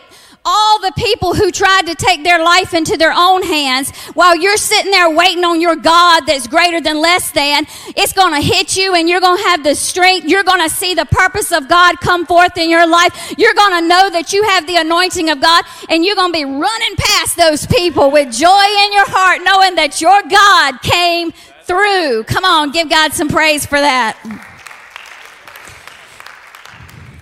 all 0.45 0.81
the 0.81 0.93
people 0.97 1.35
who 1.35 1.51
tried 1.51 1.87
to 1.87 1.95
take 1.95 2.25
their 2.25 2.43
life 2.43 2.73
into 2.73 2.97
their 2.97 3.13
own 3.15 3.43
hands 3.43 3.91
while 4.15 4.35
you're 4.37 4.57
sitting 4.57 4.91
there 4.91 5.11
waiting 5.11 5.45
on 5.45 5.61
your 5.61 5.77
God 5.77 6.23
that's 6.27 6.47
greater 6.47 6.81
than 6.81 7.01
less 7.01 7.31
than, 7.31 7.67
it's 7.97 8.13
going 8.13 8.35
to 8.35 8.41
hit 8.41 8.77
you 8.77 8.95
and 8.95 9.09
you're 9.09 9.21
going 9.21 9.37
to 9.37 9.43
have 9.45 9.63
the 9.63 9.75
strength. 9.75 10.27
You're 10.27 10.45
going 10.45 10.67
to 10.67 10.75
see 10.75 10.95
the 10.95 11.05
purpose 11.07 11.53
of 11.53 11.69
God 11.69 12.01
come 12.01 12.25
forth 12.25 12.57
in 12.57 12.71
your 12.71 12.87
life. 12.87 13.35
You're 13.37 13.55
going 13.55 13.83
to 13.83 13.89
know 13.89 14.11
that 14.11 14.33
you 14.33 14.43
have 14.45 14.67
the 14.67 14.77
anointing 14.77 15.31
of 15.31 15.41
God 15.41 15.65
and 15.89 16.05
you're 16.05 16.17
going 16.17 16.33
to 16.33 16.39
be 16.39 16.45
running 16.45 16.97
past 16.97 17.37
those 17.37 17.67
people 17.67 18.11
with 18.11 18.33
joy 18.33 18.65
in 18.85 18.93
your 18.93 19.09
heart, 19.09 19.43
knowing 19.45 19.75
that 19.75 20.01
your 20.01 20.23
God 20.23 20.81
came 20.83 21.33
through. 21.65 22.25
Come 22.25 22.45
on, 22.45 22.73
give 22.73 22.89
God 22.89 23.13
some 23.13 23.29
praise 23.29 23.67
for 23.67 23.81
that. 23.81 24.17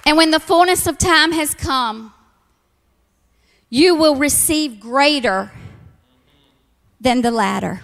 And 0.07 0.17
when 0.17 0.31
the 0.31 0.41
fullness 0.41 0.87
of 0.87 0.97
time 0.97 1.33
has 1.33 1.55
come, 1.55 2.15
you 3.71 3.95
will 3.95 4.17
receive 4.17 4.81
greater 4.81 5.51
than 7.01 7.23
the 7.23 7.31
latter. 7.31 7.83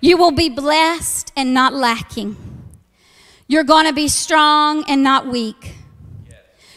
You 0.00 0.16
will 0.16 0.32
be 0.32 0.48
blessed 0.48 1.32
and 1.36 1.52
not 1.54 1.72
lacking. 1.72 2.36
You're 3.46 3.64
going 3.64 3.86
to 3.86 3.92
be 3.92 4.08
strong 4.08 4.84
and 4.88 5.02
not 5.02 5.26
weak. 5.26 5.74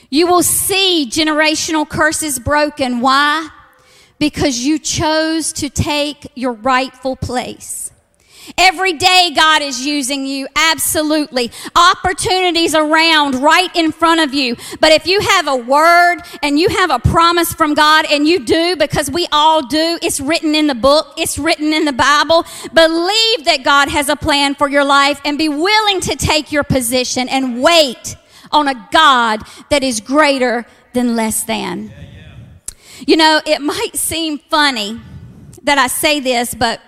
You 0.10 0.28
will 0.28 0.44
see 0.44 1.08
generational 1.10 1.88
curses 1.88 2.38
broken. 2.38 3.00
Why? 3.00 3.50
Because 4.20 4.60
you 4.60 4.78
chose 4.78 5.54
to 5.54 5.70
take 5.70 6.32
your 6.36 6.54
rightful 6.54 7.16
place. 7.16 7.92
Every 8.58 8.94
day, 8.94 9.32
God 9.36 9.62
is 9.62 9.86
using 9.86 10.26
you. 10.26 10.48
Absolutely. 10.56 11.52
Opportunities 11.76 12.76
around 12.76 13.36
right 13.36 13.74
in 13.76 13.92
front 13.92 14.22
of 14.22 14.34
you. 14.34 14.56
But 14.80 14.92
if 14.92 15.08
you 15.08 15.20
have 15.20 15.48
a 15.48 15.56
word 15.56 16.20
and 16.42 16.60
you 16.60 16.70
have 16.70 16.90
a 16.90 17.00
promise 17.00 17.54
from 17.54 17.74
God, 17.74 18.06
and 18.10 18.28
you 18.28 18.40
do, 18.40 18.76
because 18.76 19.10
we 19.10 19.28
all 19.32 19.66
do, 19.66 19.98
it's 20.02 20.20
written 20.20 20.56
in 20.56 20.68
the 20.68 20.76
book, 20.76 21.14
it's 21.18 21.38
written 21.38 21.74
in 21.74 21.86
the 21.86 21.94
Bible. 21.94 22.46
Believe 22.74 23.46
that 23.46 23.62
God 23.64 23.90
has 23.90 24.10
a 24.10 24.16
plan 24.16 24.56
for 24.56 24.70
your 24.70 24.84
life 24.84 25.20
and 25.26 25.38
be 25.38 25.50
willing 25.50 26.02
to 26.02 26.16
take 26.16 26.52
your 26.52 26.64
position 26.64 27.30
and 27.30 27.62
wait 27.62 28.16
on 28.52 28.68
a 28.68 28.90
God 28.92 29.42
that 29.70 29.84
is 29.84 30.00
greater 30.00 30.66
than 30.94 31.16
less 31.16 31.44
than. 31.44 31.92
You 33.06 33.18
know, 33.18 33.42
it 33.46 33.62
might 33.62 33.96
seem 33.96 34.38
funny 34.38 35.00
that 35.64 35.78
I 35.78 35.88
say 35.88 36.20
this, 36.20 36.54
but 36.54 36.80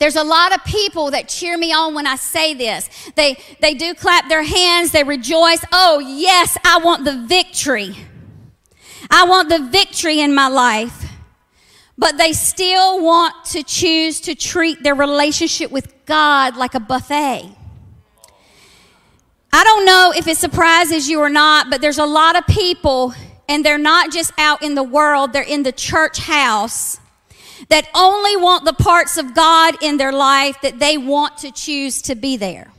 there's 0.00 0.16
a 0.16 0.24
lot 0.24 0.54
of 0.54 0.64
people 0.64 1.10
that 1.10 1.28
cheer 1.28 1.58
me 1.58 1.74
on 1.74 1.94
when 1.94 2.06
I 2.06 2.16
say 2.16 2.54
this. 2.54 2.88
They, 3.16 3.36
they 3.60 3.74
do 3.74 3.94
clap 3.94 4.30
their 4.30 4.42
hands, 4.42 4.92
they 4.92 5.04
rejoice. 5.04 5.62
Oh, 5.72 5.98
yes, 5.98 6.56
I 6.64 6.78
want 6.78 7.04
the 7.04 7.26
victory. 7.26 7.94
I 9.10 9.26
want 9.26 9.50
the 9.50 9.58
victory 9.58 10.20
in 10.20 10.34
my 10.34 10.48
life. 10.48 11.04
But 11.98 12.16
they 12.16 12.32
still 12.32 13.04
want 13.04 13.44
to 13.46 13.62
choose 13.62 14.22
to 14.22 14.34
treat 14.34 14.82
their 14.82 14.94
relationship 14.94 15.70
with 15.70 15.92
God 16.06 16.56
like 16.56 16.74
a 16.74 16.80
buffet. 16.80 17.54
I 19.52 19.64
don't 19.64 19.84
know 19.84 20.14
if 20.16 20.26
it 20.26 20.38
surprises 20.38 21.10
you 21.10 21.20
or 21.20 21.28
not, 21.28 21.68
but 21.68 21.82
there's 21.82 21.98
a 21.98 22.06
lot 22.06 22.38
of 22.38 22.46
people, 22.46 23.12
and 23.50 23.62
they're 23.62 23.76
not 23.76 24.12
just 24.12 24.32
out 24.38 24.62
in 24.62 24.76
the 24.76 24.82
world, 24.82 25.34
they're 25.34 25.42
in 25.42 25.62
the 25.62 25.72
church 25.72 26.20
house 26.20 26.99
that 27.68 27.88
only 27.94 28.36
want 28.36 28.64
the 28.64 28.72
parts 28.72 29.16
of 29.16 29.34
God 29.34 29.82
in 29.82 29.96
their 29.96 30.12
life 30.12 30.60
that 30.62 30.78
they 30.78 30.96
want 30.96 31.38
to 31.38 31.52
choose 31.52 32.02
to 32.02 32.14
be 32.14 32.36
there. 32.36 32.70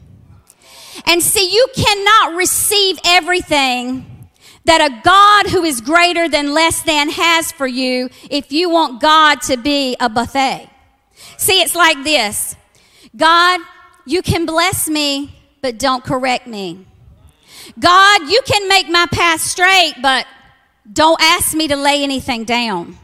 And 1.05 1.21
see, 1.21 1.53
you 1.53 1.67
cannot 1.75 2.35
receive 2.35 2.99
everything 3.05 4.29
that 4.65 4.81
a 4.81 5.01
God 5.03 5.47
who 5.47 5.63
is 5.63 5.81
greater 5.81 6.27
than 6.27 6.53
less 6.53 6.81
than 6.83 7.09
has 7.09 7.51
for 7.51 7.67
you 7.67 8.09
if 8.29 8.51
you 8.51 8.69
want 8.69 9.01
God 9.01 9.41
to 9.43 9.57
be 9.57 9.95
a 9.99 10.09
buffet. 10.09 10.69
See, 11.37 11.61
it's 11.61 11.75
like 11.75 12.03
this 12.03 12.55
God, 13.15 13.61
you 14.05 14.21
can 14.21 14.45
bless 14.45 14.87
me 14.87 15.35
but 15.61 15.77
don't 15.77 16.03
correct 16.03 16.47
me. 16.47 16.85
God, 17.79 18.29
you 18.29 18.41
can 18.45 18.67
make 18.67 18.89
my 18.89 19.05
path 19.11 19.41
straight, 19.41 19.93
but 20.01 20.25
don't 20.91 21.21
ask 21.21 21.55
me 21.55 21.67
to 21.67 21.75
lay 21.75 22.03
anything 22.03 22.43
down. 22.43 22.97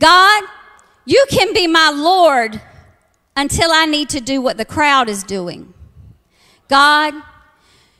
God, 0.00 0.42
you 1.04 1.24
can 1.30 1.52
be 1.52 1.66
my 1.66 1.90
Lord 1.90 2.60
until 3.36 3.70
I 3.70 3.86
need 3.86 4.08
to 4.10 4.20
do 4.20 4.40
what 4.40 4.56
the 4.56 4.64
crowd 4.64 5.08
is 5.08 5.22
doing. 5.24 5.72
God, 6.68 7.14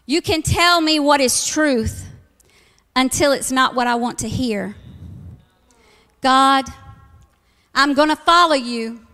you 0.06 0.20
can 0.22 0.42
tell 0.42 0.80
me 0.80 1.00
what 1.00 1.20
is 1.20 1.46
truth 1.46 2.06
until 2.94 3.32
it's 3.32 3.50
not 3.50 3.74
what 3.74 3.86
I 3.86 3.94
want 3.94 4.18
to 4.18 4.28
hear. 4.28 4.76
God, 6.20 6.66
I'm 7.74 7.94
going 7.94 8.10
to 8.10 8.16
follow 8.16 8.54
you 8.54 9.06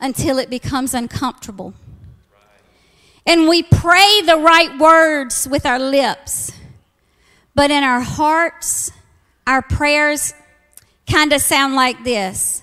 until 0.00 0.38
it 0.38 0.48
becomes 0.48 0.94
uncomfortable 0.94 1.74
and 3.28 3.46
we 3.46 3.62
pray 3.62 4.22
the 4.24 4.38
right 4.38 4.78
words 4.78 5.46
with 5.46 5.66
our 5.66 5.78
lips, 5.78 6.50
but 7.54 7.70
in 7.70 7.84
our 7.84 8.00
hearts, 8.00 8.90
our 9.46 9.60
prayers 9.60 10.32
kind 11.06 11.34
of 11.34 11.42
sound 11.42 11.74
like 11.74 12.02
this 12.04 12.62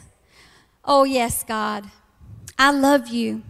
Oh, 0.86 1.04
yes, 1.04 1.44
God, 1.44 1.86
I 2.60 2.72
love 2.72 3.08
you. 3.08 3.42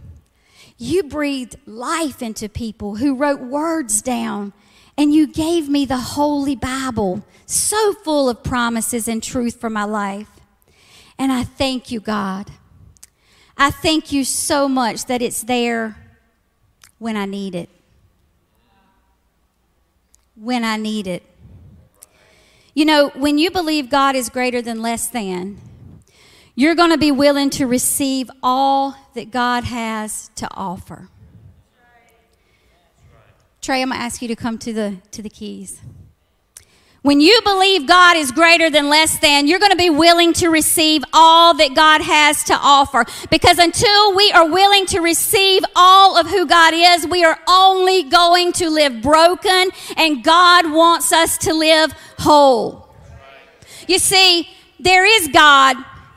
You 0.78 1.02
breathed 1.02 1.56
life 1.66 2.22
into 2.22 2.48
people 2.48 2.96
who 2.96 3.14
wrote 3.14 3.40
words 3.40 4.02
down, 4.02 4.52
and 4.96 5.12
you 5.12 5.26
gave 5.26 5.68
me 5.68 5.84
the 5.84 5.96
Holy 5.96 6.56
Bible, 6.56 7.24
so 7.44 7.92
full 7.92 8.28
of 8.28 8.42
promises 8.42 9.06
and 9.06 9.22
truth 9.22 9.60
for 9.60 9.70
my 9.70 9.84
life. 9.84 10.28
And 11.18 11.30
I 11.30 11.44
thank 11.44 11.90
you, 11.90 12.00
God. 12.00 12.50
I 13.56 13.70
thank 13.70 14.12
you 14.12 14.24
so 14.24 14.68
much 14.68 15.06
that 15.06 15.22
it's 15.22 15.42
there 15.42 15.96
when 16.98 17.16
I 17.16 17.24
need 17.24 17.54
it. 17.54 17.70
When 20.34 20.64
I 20.64 20.76
need 20.76 21.06
it. 21.06 21.22
You 22.74 22.84
know, 22.84 23.08
when 23.14 23.38
you 23.38 23.50
believe 23.50 23.88
God 23.88 24.14
is 24.14 24.28
greater 24.28 24.60
than 24.60 24.82
less 24.82 25.08
than, 25.08 25.58
you're 26.56 26.74
going 26.74 26.90
to 26.90 26.98
be 26.98 27.12
willing 27.12 27.50
to 27.50 27.66
receive 27.66 28.30
all 28.42 28.96
that 29.14 29.30
God 29.30 29.64
has 29.64 30.30
to 30.36 30.48
offer. 30.52 31.08
Trey, 33.60 33.82
I'm 33.82 33.90
going 33.90 33.98
to 33.98 34.04
ask 34.04 34.22
you 34.22 34.28
to 34.28 34.36
come 34.36 34.58
to 34.58 34.72
the, 34.72 34.96
to 35.10 35.22
the 35.22 35.28
keys. 35.28 35.80
When 37.02 37.20
you 37.20 37.40
believe 37.44 37.86
God 37.86 38.16
is 38.16 38.32
greater 38.32 38.68
than 38.68 38.88
less 38.88 39.18
than, 39.18 39.46
you're 39.46 39.60
going 39.60 39.70
to 39.70 39.76
be 39.76 39.90
willing 39.90 40.32
to 40.34 40.48
receive 40.48 41.04
all 41.12 41.54
that 41.54 41.74
God 41.74 42.00
has 42.00 42.42
to 42.44 42.54
offer. 42.54 43.04
Because 43.30 43.58
until 43.58 44.16
we 44.16 44.32
are 44.32 44.48
willing 44.48 44.86
to 44.86 45.00
receive 45.00 45.62
all 45.76 46.16
of 46.16 46.26
who 46.26 46.46
God 46.46 46.72
is, 46.74 47.06
we 47.06 47.22
are 47.22 47.38
only 47.46 48.02
going 48.04 48.52
to 48.54 48.70
live 48.70 49.02
broken, 49.02 49.70
and 49.96 50.24
God 50.24 50.72
wants 50.72 51.12
us 51.12 51.38
to 51.38 51.54
live 51.54 51.92
whole. 52.18 52.88
You 53.86 53.98
see, 53.98 54.48
there 54.80 55.04
is 55.04 55.28
God, 55.28 55.76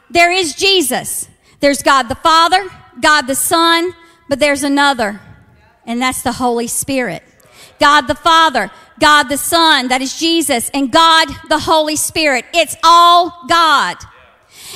there 0.10 0.32
is 0.32 0.56
Jesus. 0.56 1.28
There's 1.60 1.84
God 1.84 2.04
the 2.04 2.15
Father, 2.15 2.69
God 3.02 3.28
the 3.28 3.36
Son, 3.36 3.93
but 4.28 4.39
there's 4.39 4.63
another, 4.63 5.19
and 5.86 6.02
that's 6.02 6.22
the 6.22 6.34
Holy 6.34 6.67
Spirit. 6.67 7.24
God 7.80 8.02
the 8.02 8.15
Father, 8.15 8.72
God 9.00 9.24
the 9.24 9.38
Son, 9.38 9.88
that 9.88 10.02
is 10.02 10.17
Jesus, 10.17 10.69
and 10.74 10.91
God 10.91 11.30
the 11.48 11.60
Holy 11.60 11.95
Spirit. 11.95 12.45
It's 12.54 12.76
all 12.84 13.45
God. 13.48 13.98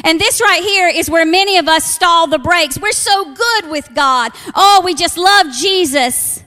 And 0.04 0.20
this 0.20 0.42
right 0.42 0.64
here 0.64 0.88
is 0.88 1.10
where 1.10 1.26
many 1.26 1.58
of 1.58 1.68
us 1.68 1.86
stall 1.86 2.28
the 2.28 2.40
brakes. 2.40 2.80
We're 2.80 2.92
so 2.92 3.34
good 3.34 3.70
with 3.70 3.94
God. 3.94 4.32
Oh, 4.56 4.82
we 4.84 4.96
just 4.96 5.18
love 5.18 5.48
Jesus, 5.52 6.44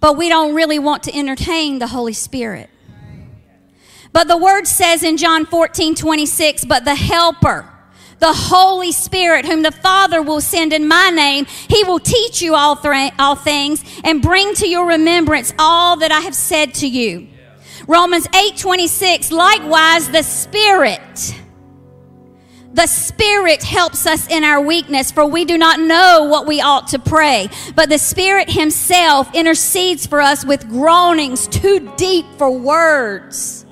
but 0.00 0.16
we 0.16 0.28
don't 0.28 0.54
really 0.54 0.78
want 0.78 1.02
to 1.04 1.16
entertain 1.16 1.78
the 1.78 1.88
Holy 1.88 2.12
Spirit. 2.12 2.70
But 4.12 4.28
the 4.28 4.36
word 4.36 4.66
says 4.66 5.02
in 5.02 5.16
John 5.16 5.44
14, 5.44 5.96
26, 5.96 6.66
but 6.66 6.84
the 6.84 6.94
helper, 6.94 7.68
the 8.24 8.32
Holy 8.32 8.90
Spirit, 8.90 9.44
whom 9.44 9.60
the 9.60 9.70
Father 9.70 10.22
will 10.22 10.40
send 10.40 10.72
in 10.72 10.88
my 10.88 11.10
name. 11.10 11.44
He 11.44 11.84
will 11.84 11.98
teach 11.98 12.40
you 12.40 12.54
all, 12.54 12.80
all 13.18 13.36
things 13.36 13.84
and 14.02 14.22
bring 14.22 14.54
to 14.54 14.66
your 14.66 14.86
remembrance 14.86 15.52
all 15.58 15.96
that 15.98 16.10
I 16.10 16.20
have 16.20 16.34
said 16.34 16.72
to 16.76 16.88
you. 16.88 17.28
Romans 17.86 18.26
8 18.34 18.56
26, 18.56 19.30
likewise, 19.30 20.08
the 20.08 20.22
Spirit. 20.22 21.38
The 22.72 22.86
Spirit 22.86 23.62
helps 23.62 24.06
us 24.06 24.26
in 24.28 24.42
our 24.42 24.62
weakness, 24.62 25.12
for 25.12 25.26
we 25.26 25.44
do 25.44 25.58
not 25.58 25.78
know 25.78 26.26
what 26.30 26.46
we 26.46 26.62
ought 26.62 26.88
to 26.88 26.98
pray. 26.98 27.50
But 27.76 27.90
the 27.90 27.98
Spirit 27.98 28.48
Himself 28.48 29.34
intercedes 29.34 30.06
for 30.06 30.22
us 30.22 30.46
with 30.46 30.66
groanings 30.70 31.46
too 31.46 31.92
deep 31.98 32.24
for 32.38 32.50
words. 32.50 33.63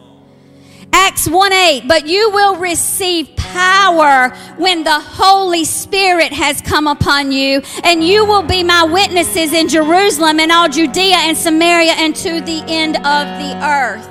Acts 0.94 1.28
1 1.28 1.52
8, 1.52 1.88
but 1.88 2.06
you 2.06 2.30
will 2.30 2.56
receive 2.56 3.34
power 3.36 4.30
when 4.56 4.84
the 4.84 5.00
Holy 5.00 5.64
Spirit 5.64 6.32
has 6.32 6.60
come 6.60 6.86
upon 6.86 7.32
you, 7.32 7.62
and 7.82 8.04
you 8.04 8.24
will 8.26 8.42
be 8.42 8.62
my 8.62 8.84
witnesses 8.84 9.52
in 9.52 9.68
Jerusalem 9.68 10.38
and 10.38 10.52
all 10.52 10.68
Judea 10.68 11.16
and 11.16 11.36
Samaria 11.36 11.92
and 11.92 12.14
to 12.16 12.40
the 12.40 12.62
end 12.68 12.96
of 12.96 13.26
the 13.38 13.58
earth. 13.64 14.08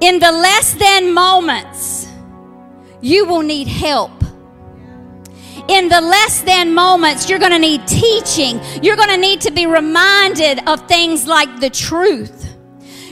In 0.00 0.18
the 0.18 0.30
less 0.30 0.74
than 0.74 1.12
moments, 1.12 2.08
you 3.00 3.26
will 3.26 3.42
need 3.42 3.66
help. 3.66 4.12
In 5.68 5.88
the 5.88 6.00
less 6.00 6.42
than 6.42 6.74
moments, 6.74 7.28
you're 7.28 7.38
going 7.38 7.52
to 7.52 7.58
need 7.58 7.86
teaching. 7.86 8.60
You're 8.82 8.96
going 8.96 9.08
to 9.08 9.16
need 9.16 9.40
to 9.42 9.50
be 9.50 9.66
reminded 9.66 10.60
of 10.68 10.86
things 10.86 11.26
like 11.26 11.60
the 11.60 11.70
truth. 11.70 12.53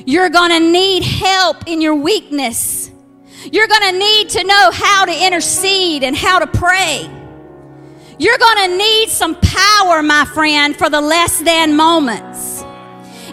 You're 0.04 0.30
going 0.30 0.50
to 0.50 0.60
need 0.60 1.02
help 1.02 1.66
in 1.66 1.80
your 1.80 1.94
weakness. 1.94 2.90
You're 3.50 3.68
going 3.68 3.92
to 3.92 3.98
need 3.98 4.28
to 4.30 4.44
know 4.44 4.70
how 4.72 5.04
to 5.04 5.26
intercede 5.26 6.04
and 6.04 6.16
how 6.16 6.38
to 6.38 6.46
pray. 6.46 7.08
You're 8.18 8.38
going 8.38 8.70
to 8.70 8.76
need 8.76 9.08
some 9.08 9.34
power, 9.40 10.02
my 10.02 10.24
friend, 10.26 10.76
for 10.76 10.88
the 10.88 11.00
less 11.00 11.40
than 11.40 11.74
moments. 11.74 12.62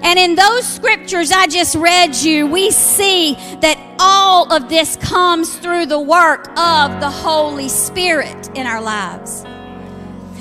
And 0.01 0.17
in 0.17 0.36
those 0.36 0.65
scriptures 0.65 1.32
I 1.32 1.47
just 1.47 1.75
read 1.75 2.15
you, 2.15 2.47
we 2.47 2.71
see 2.71 3.34
that 3.62 3.77
all 3.99 4.51
of 4.51 4.69
this 4.69 4.95
comes 4.95 5.58
through 5.58 5.88
the 5.88 5.99
work 5.99 6.47
of 6.58 6.99
the 7.01 7.10
Holy 7.10 7.67
Spirit 7.67 8.49
in 8.58 8.65
our 8.65 8.82
lives. 8.82 9.45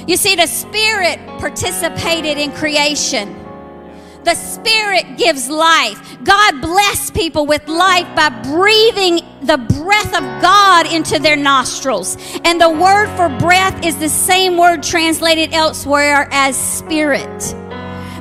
You 0.07 0.17
see, 0.17 0.37
the 0.37 0.47
Spirit 0.47 1.19
participated 1.39 2.39
in 2.39 2.53
creation. 2.53 3.38
The 4.29 4.35
Spirit 4.35 5.17
gives 5.17 5.49
life. 5.49 6.19
God 6.23 6.61
bless 6.61 7.11
people 7.11 7.47
with 7.47 7.67
life 7.67 8.15
by 8.15 8.29
breathing 8.29 9.21
the 9.41 9.57
breath 9.57 10.15
of 10.15 10.43
God 10.43 10.85
into 10.93 11.19
their 11.19 11.35
nostrils. 11.35 12.19
And 12.45 12.61
the 12.61 12.69
word 12.69 13.09
for 13.17 13.31
breath 13.39 13.83
is 13.83 13.97
the 13.97 14.11
same 14.11 14.59
word 14.59 14.83
translated 14.83 15.55
elsewhere 15.55 16.29
as 16.31 16.59
spirit. 16.59 17.41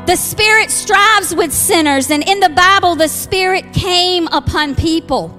The 0.06 0.15
Spirit 0.15 0.72
strives 0.72 1.36
with 1.36 1.52
sinners, 1.52 2.10
and 2.10 2.26
in 2.26 2.39
the 2.39 2.52
Bible, 2.52 2.96
the 2.96 3.10
Spirit 3.10 3.74
came 3.74 4.28
upon 4.28 4.76
people. 4.76 5.38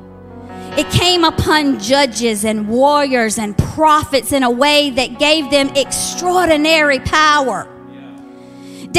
It 0.76 0.90
came 0.90 1.24
upon 1.24 1.81
judges 1.81 2.44
and 2.44 2.68
warriors 2.68 3.38
and 3.38 3.57
prophets 3.57 4.33
in 4.33 4.42
a 4.42 4.50
way 4.50 4.90
that 4.90 5.18
gave 5.18 5.50
them 5.50 5.70
extraordinary 5.70 7.00
power. 7.00 7.66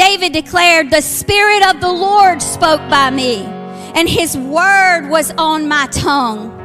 David 0.00 0.32
declared, 0.32 0.90
The 0.90 1.02
Spirit 1.02 1.62
of 1.68 1.82
the 1.82 1.92
Lord 1.92 2.40
spoke 2.40 2.80
by 2.88 3.10
me, 3.10 3.42
and 3.94 4.08
His 4.08 4.34
word 4.34 5.10
was 5.10 5.30
on 5.32 5.68
my 5.68 5.88
tongue. 5.88 6.56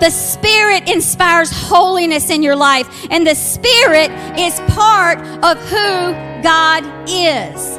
The 0.00 0.08
Spirit 0.08 0.88
inspires 0.88 1.50
holiness 1.52 2.30
in 2.30 2.42
your 2.42 2.56
life, 2.56 2.88
and 3.10 3.26
the 3.26 3.34
Spirit 3.34 4.10
is 4.38 4.58
part 4.74 5.18
of 5.44 5.58
who 5.68 6.14
God 6.42 6.82
is. 7.06 7.76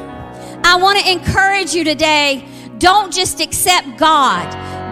I 0.63 0.77
want 0.79 0.99
to 0.99 1.11
encourage 1.11 1.73
you 1.73 1.83
today 1.83 2.47
don't 2.77 3.11
just 3.11 3.41
accept 3.41 3.97
God, 3.97 4.47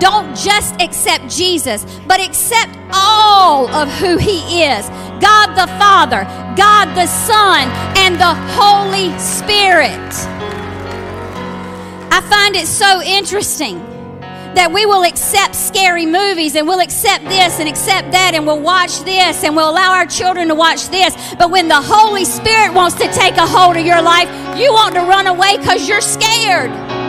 don't 0.06 0.38
just 0.38 0.80
accept 0.80 1.28
Jesus, 1.28 1.84
but 2.08 2.20
accept 2.24 2.78
all 2.94 3.68
of 3.74 3.90
who 3.94 4.18
He 4.18 4.62
is 4.62 4.88
God 5.20 5.56
the 5.56 5.66
Father, 5.80 6.26
God 6.56 6.94
the 6.94 7.08
Son, 7.08 7.68
and 7.98 8.14
the 8.16 8.36
Holy 8.54 9.18
Spirit. 9.18 9.90
I 12.12 12.22
find 12.30 12.56
it 12.56 12.68
so 12.68 13.02
interesting 13.02 13.80
that 14.54 14.72
we 14.72 14.86
will 14.86 15.06
accept 15.06 15.56
scary 15.56 16.06
movies 16.06 16.56
and 16.56 16.68
we'll 16.68 16.82
accept 16.82 17.24
this 17.26 17.60
and 17.60 17.68
accept 17.68 18.12
that 18.12 18.34
and 18.36 18.46
we'll 18.46 18.62
watch 18.62 19.00
this 19.00 19.44
and 19.44 19.56
we'll 19.56 19.72
allow 19.72 19.92
our 19.92 20.06
children 20.06 20.50
to 20.50 20.56
watch 20.56 20.88
this. 20.90 21.16
But 21.40 21.50
when 21.50 21.68
the 21.68 21.82
Holy 21.82 22.26
Spirit 22.26 22.76
wants 22.76 22.96
to 22.98 23.12
take 23.12 23.38
a 23.38 23.48
hold 23.48 23.76
of 23.76 23.84
your 23.84 24.04
life, 24.04 24.30
you 24.56 24.72
want 24.72 24.94
to 24.94 25.02
run 25.02 25.26
away 25.26 25.58
because 25.58 25.90
you're 25.90 26.00
scared. 26.00 27.05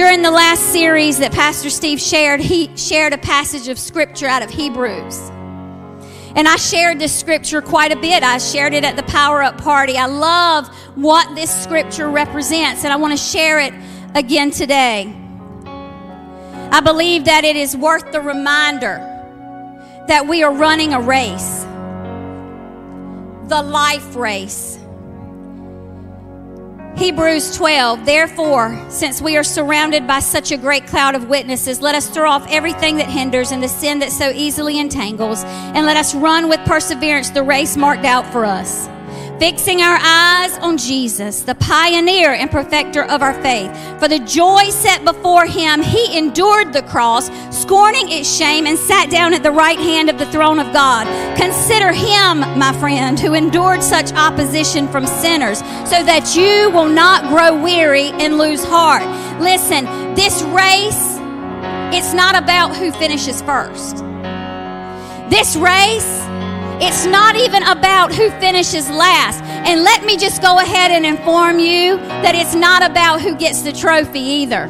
During 0.00 0.22
the 0.22 0.30
last 0.30 0.72
series 0.72 1.18
that 1.18 1.30
Pastor 1.30 1.68
Steve 1.68 2.00
shared, 2.00 2.40
he 2.40 2.74
shared 2.74 3.12
a 3.12 3.18
passage 3.18 3.68
of 3.68 3.78
scripture 3.78 4.26
out 4.26 4.42
of 4.42 4.48
Hebrews. 4.48 5.28
And 6.34 6.48
I 6.48 6.56
shared 6.56 6.98
this 6.98 7.14
scripture 7.14 7.60
quite 7.60 7.92
a 7.92 7.96
bit. 7.96 8.22
I 8.22 8.38
shared 8.38 8.72
it 8.72 8.82
at 8.82 8.96
the 8.96 9.02
Power 9.02 9.42
Up 9.42 9.60
Party. 9.60 9.98
I 9.98 10.06
love 10.06 10.68
what 10.94 11.34
this 11.34 11.54
scripture 11.54 12.08
represents, 12.08 12.82
and 12.82 12.94
I 12.94 12.96
want 12.96 13.12
to 13.12 13.18
share 13.18 13.60
it 13.60 13.74
again 14.14 14.50
today. 14.50 15.14
I 15.66 16.80
believe 16.80 17.26
that 17.26 17.44
it 17.44 17.56
is 17.56 17.76
worth 17.76 18.10
the 18.10 18.22
reminder 18.22 18.96
that 20.08 20.26
we 20.26 20.42
are 20.42 20.54
running 20.54 20.94
a 20.94 21.00
race, 21.02 21.64
the 23.50 23.62
life 23.62 24.16
race. 24.16 24.79
Hebrews 26.96 27.56
12, 27.56 28.04
therefore, 28.04 28.86
since 28.90 29.22
we 29.22 29.36
are 29.36 29.42
surrounded 29.42 30.06
by 30.06 30.20
such 30.20 30.52
a 30.52 30.56
great 30.56 30.86
cloud 30.86 31.14
of 31.14 31.28
witnesses, 31.28 31.80
let 31.80 31.94
us 31.94 32.08
throw 32.10 32.30
off 32.30 32.46
everything 32.50 32.96
that 32.96 33.08
hinders 33.08 33.52
and 33.52 33.62
the 33.62 33.68
sin 33.68 34.00
that 34.00 34.12
so 34.12 34.30
easily 34.30 34.78
entangles, 34.78 35.44
and 35.44 35.86
let 35.86 35.96
us 35.96 36.14
run 36.14 36.48
with 36.48 36.60
perseverance 36.66 37.30
the 37.30 37.42
race 37.42 37.76
marked 37.76 38.04
out 38.04 38.30
for 38.32 38.44
us 38.44 38.88
fixing 39.40 39.80
our 39.80 39.98
eyes 40.02 40.58
on 40.58 40.76
Jesus, 40.76 41.40
the 41.40 41.54
pioneer 41.54 42.34
and 42.34 42.50
perfecter 42.50 43.04
of 43.04 43.22
our 43.22 43.32
faith. 43.42 43.72
For 43.98 44.06
the 44.06 44.18
joy 44.18 44.64
set 44.68 45.02
before 45.02 45.46
him, 45.46 45.80
he 45.80 46.16
endured 46.16 46.74
the 46.74 46.82
cross, 46.82 47.30
scorning 47.50 48.10
its 48.10 48.30
shame, 48.30 48.66
and 48.66 48.78
sat 48.78 49.10
down 49.10 49.32
at 49.32 49.42
the 49.42 49.50
right 49.50 49.78
hand 49.78 50.10
of 50.10 50.18
the 50.18 50.26
throne 50.26 50.58
of 50.58 50.70
God. 50.74 51.06
Consider 51.38 51.90
him, 51.90 52.40
my 52.58 52.76
friend, 52.78 53.18
who 53.18 53.32
endured 53.32 53.82
such 53.82 54.12
opposition 54.12 54.86
from 54.88 55.06
sinners, 55.06 55.60
so 55.88 56.04
that 56.04 56.36
you 56.36 56.68
will 56.70 56.88
not 56.88 57.26
grow 57.30 57.62
weary 57.62 58.10
and 58.20 58.36
lose 58.36 58.62
heart. 58.62 59.06
Listen, 59.40 59.86
this 60.14 60.42
race, 60.42 61.16
it's 61.96 62.12
not 62.12 62.36
about 62.36 62.76
who 62.76 62.92
finishes 62.92 63.40
first. 63.40 64.04
This 65.30 65.56
race, 65.56 66.26
it's 66.82 67.04
not 67.06 67.36
even 67.36 67.62
about 67.64 68.12
who 68.14 68.30
finishes 68.40 68.88
last. 68.88 69.42
And 69.42 69.82
let 69.82 70.04
me 70.04 70.16
just 70.16 70.40
go 70.40 70.58
ahead 70.58 70.90
and 70.90 71.04
inform 71.04 71.58
you 71.58 71.98
that 71.98 72.34
it's 72.34 72.54
not 72.54 72.82
about 72.82 73.20
who 73.20 73.36
gets 73.36 73.62
the 73.62 73.72
trophy 73.72 74.20
either. 74.20 74.68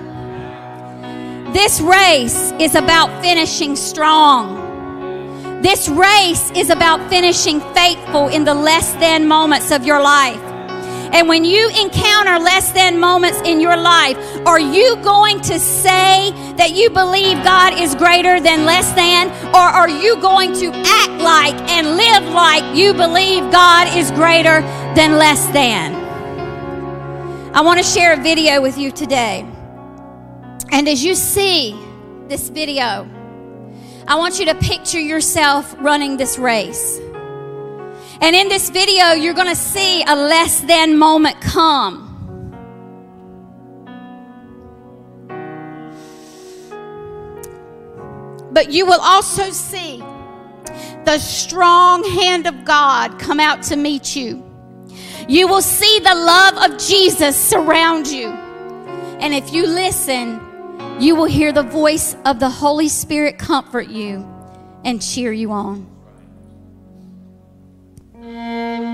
This 1.52 1.80
race 1.80 2.52
is 2.58 2.74
about 2.74 3.22
finishing 3.22 3.76
strong. 3.76 5.62
This 5.62 5.88
race 5.88 6.50
is 6.52 6.70
about 6.70 7.08
finishing 7.10 7.60
faithful 7.74 8.28
in 8.28 8.44
the 8.44 8.54
less 8.54 8.92
than 8.94 9.28
moments 9.28 9.70
of 9.70 9.84
your 9.84 10.00
life. 10.02 10.49
And 11.12 11.28
when 11.28 11.44
you 11.44 11.68
encounter 11.70 12.38
less 12.38 12.70
than 12.72 13.00
moments 13.00 13.40
in 13.44 13.60
your 13.60 13.76
life, 13.76 14.16
are 14.46 14.60
you 14.60 14.96
going 15.02 15.40
to 15.42 15.58
say 15.58 16.30
that 16.56 16.70
you 16.70 16.88
believe 16.88 17.42
God 17.42 17.78
is 17.78 17.94
greater 17.96 18.40
than 18.40 18.64
less 18.64 18.92
than? 18.92 19.28
Or 19.54 19.58
are 19.58 19.88
you 19.88 20.16
going 20.20 20.52
to 20.60 20.70
act 20.72 21.20
like 21.20 21.54
and 21.68 21.96
live 21.96 22.32
like 22.32 22.76
you 22.76 22.94
believe 22.94 23.50
God 23.50 23.96
is 23.96 24.10
greater 24.12 24.60
than 24.94 25.18
less 25.18 25.44
than? 25.48 25.94
I 27.52 27.62
want 27.62 27.78
to 27.78 27.84
share 27.84 28.12
a 28.12 28.22
video 28.22 28.62
with 28.62 28.78
you 28.78 28.92
today. 28.92 29.44
And 30.70 30.88
as 30.88 31.04
you 31.04 31.16
see 31.16 31.76
this 32.28 32.48
video, 32.48 33.08
I 34.06 34.14
want 34.14 34.38
you 34.38 34.46
to 34.46 34.54
picture 34.54 35.00
yourself 35.00 35.74
running 35.78 36.16
this 36.16 36.38
race. 36.38 37.00
And 38.22 38.37
in 38.37 38.48
this 38.48 38.68
video, 38.68 39.12
you're 39.12 39.35
going 39.35 39.48
to 39.48 39.54
see 39.56 40.02
a 40.02 40.14
less 40.14 40.61
than 40.61 40.98
moment 40.98 41.40
come. 41.40 42.09
But 48.52 48.70
you 48.70 48.85
will 48.85 49.00
also 49.00 49.50
see 49.50 49.98
the 51.04 51.18
strong 51.18 52.04
hand 52.04 52.46
of 52.46 52.64
God 52.64 53.18
come 53.18 53.40
out 53.40 53.62
to 53.64 53.76
meet 53.76 54.14
you. 54.14 54.44
You 55.26 55.48
will 55.48 55.62
see 55.62 56.00
the 56.00 56.14
love 56.14 56.70
of 56.70 56.78
Jesus 56.78 57.37
surround 57.37 58.06
you. 58.06 58.28
And 58.28 59.33
if 59.33 59.52
you 59.52 59.66
listen, 59.66 60.40
you 61.00 61.14
will 61.14 61.24
hear 61.24 61.52
the 61.52 61.62
voice 61.62 62.16
of 62.26 62.38
the 62.38 62.50
Holy 62.50 62.88
Spirit 62.88 63.38
comfort 63.38 63.88
you 63.88 64.28
and 64.85 65.00
cheer 65.00 65.33
you 65.33 65.52
on. 65.52 65.87
When 68.50 68.89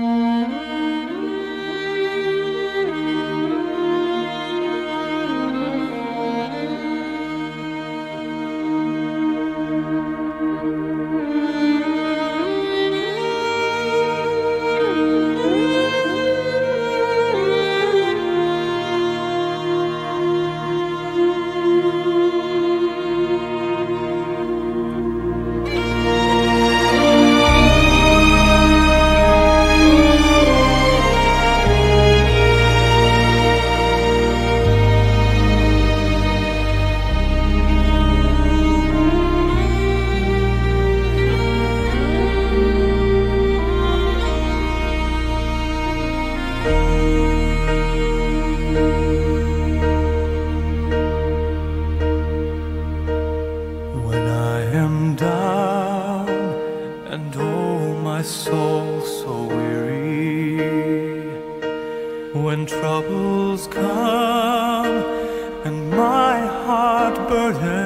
world 67.37 67.76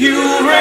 You 0.00 0.59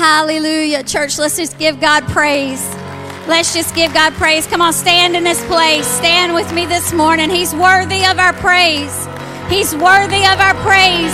Hallelujah. 0.00 0.82
Church, 0.82 1.18
let's 1.18 1.36
just 1.36 1.58
give 1.58 1.78
God 1.78 2.08
praise. 2.08 2.66
Let's 3.28 3.52
just 3.52 3.74
give 3.74 3.92
God 3.92 4.14
praise. 4.14 4.46
Come 4.46 4.62
on, 4.62 4.72
stand 4.72 5.14
in 5.14 5.24
this 5.24 5.44
place. 5.44 5.86
Stand 5.86 6.32
with 6.32 6.50
me 6.54 6.64
this 6.64 6.94
morning. 6.94 7.28
He's 7.28 7.54
worthy 7.54 8.06
of 8.06 8.18
our 8.18 8.32
praise. 8.32 8.96
He's 9.50 9.76
worthy 9.76 10.24
of 10.24 10.40
our 10.40 10.54
praise. 10.64 11.12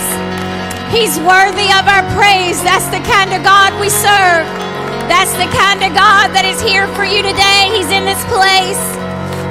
He's 0.95 1.19
worthy 1.19 1.67
of 1.75 1.83
our 1.83 2.07
praise. 2.15 2.63
That's 2.63 2.87
the 2.87 3.03
kind 3.03 3.35
of 3.35 3.43
God 3.43 3.75
we 3.81 3.89
serve. 3.89 4.47
That's 5.11 5.33
the 5.33 5.51
kind 5.51 5.83
of 5.83 5.91
God 5.91 6.31
that 6.31 6.45
is 6.47 6.61
here 6.61 6.87
for 6.95 7.03
you 7.03 7.21
today. 7.21 7.67
He's 7.75 7.91
in 7.91 8.05
this 8.07 8.23
place. 8.31 8.96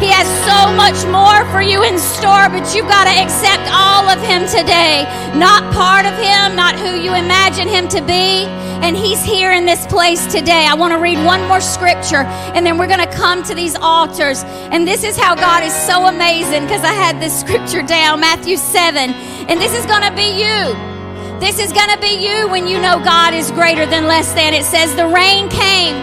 He 0.00 0.12
has 0.12 0.28
so 0.44 0.68
much 0.76 1.00
more 1.09 1.40
for 1.50 1.62
you 1.62 1.82
in 1.82 1.98
store, 1.98 2.48
but 2.52 2.74
you've 2.74 2.88
got 2.88 3.04
to 3.04 3.14
accept 3.16 3.64
all 3.72 4.04
of 4.09 4.20
Him 4.20 4.44
today. 4.44 5.09
Not 5.35 5.72
part 5.72 6.04
of 6.04 6.12
Him, 6.20 6.54
not 6.54 6.78
who 6.78 7.00
you 7.00 7.14
imagine 7.14 7.66
Him 7.66 7.88
to 7.88 8.02
be. 8.02 8.44
And 8.85 8.94
He's 8.94 9.24
here 9.24 9.52
in 9.52 9.64
this 9.64 9.87
place 9.87 10.26
today. 10.26 10.66
I 10.68 10.74
want 10.74 10.92
to 10.92 10.98
read 10.98 11.16
one 11.24 11.40
more 11.48 11.62
scripture, 11.62 12.28
and 12.52 12.66
then 12.66 12.76
we're 12.76 12.88
going 12.88 13.09
to 13.09 13.14
come 13.16 13.42
to 13.44 13.54
these 13.54 13.74
altars. 13.74 14.44
And 14.70 14.87
this 14.87 15.02
is 15.02 15.16
how 15.16 15.35
God 15.35 15.64
is 15.64 15.74
so 15.74 16.06
amazing 16.06 16.62
because 16.62 16.85
I 16.85 16.92
had 16.92 17.18
this 17.20 17.38
scripture 17.40 17.82
down, 17.82 18.20
Matthew 18.20 18.59
7. 18.59 19.11
And 19.48 19.61
this 19.61 19.72
is 19.74 19.87
going 19.87 20.02
to 20.02 20.14
be 20.14 20.28
you. 20.44 20.96
This 21.40 21.59
is 21.59 21.72
going 21.72 21.90
to 21.90 21.98
be 22.00 22.26
you 22.26 22.48
when 22.48 22.66
you 22.66 22.80
know 22.80 22.98
God 23.02 23.35
is 23.35 23.50
greater 23.50 23.87
than 23.87 24.06
less 24.06 24.32
than. 24.32 24.54
It 24.54 24.64
says, 24.64 24.94
The 24.94 25.06
rain 25.06 25.48
came, 25.48 25.96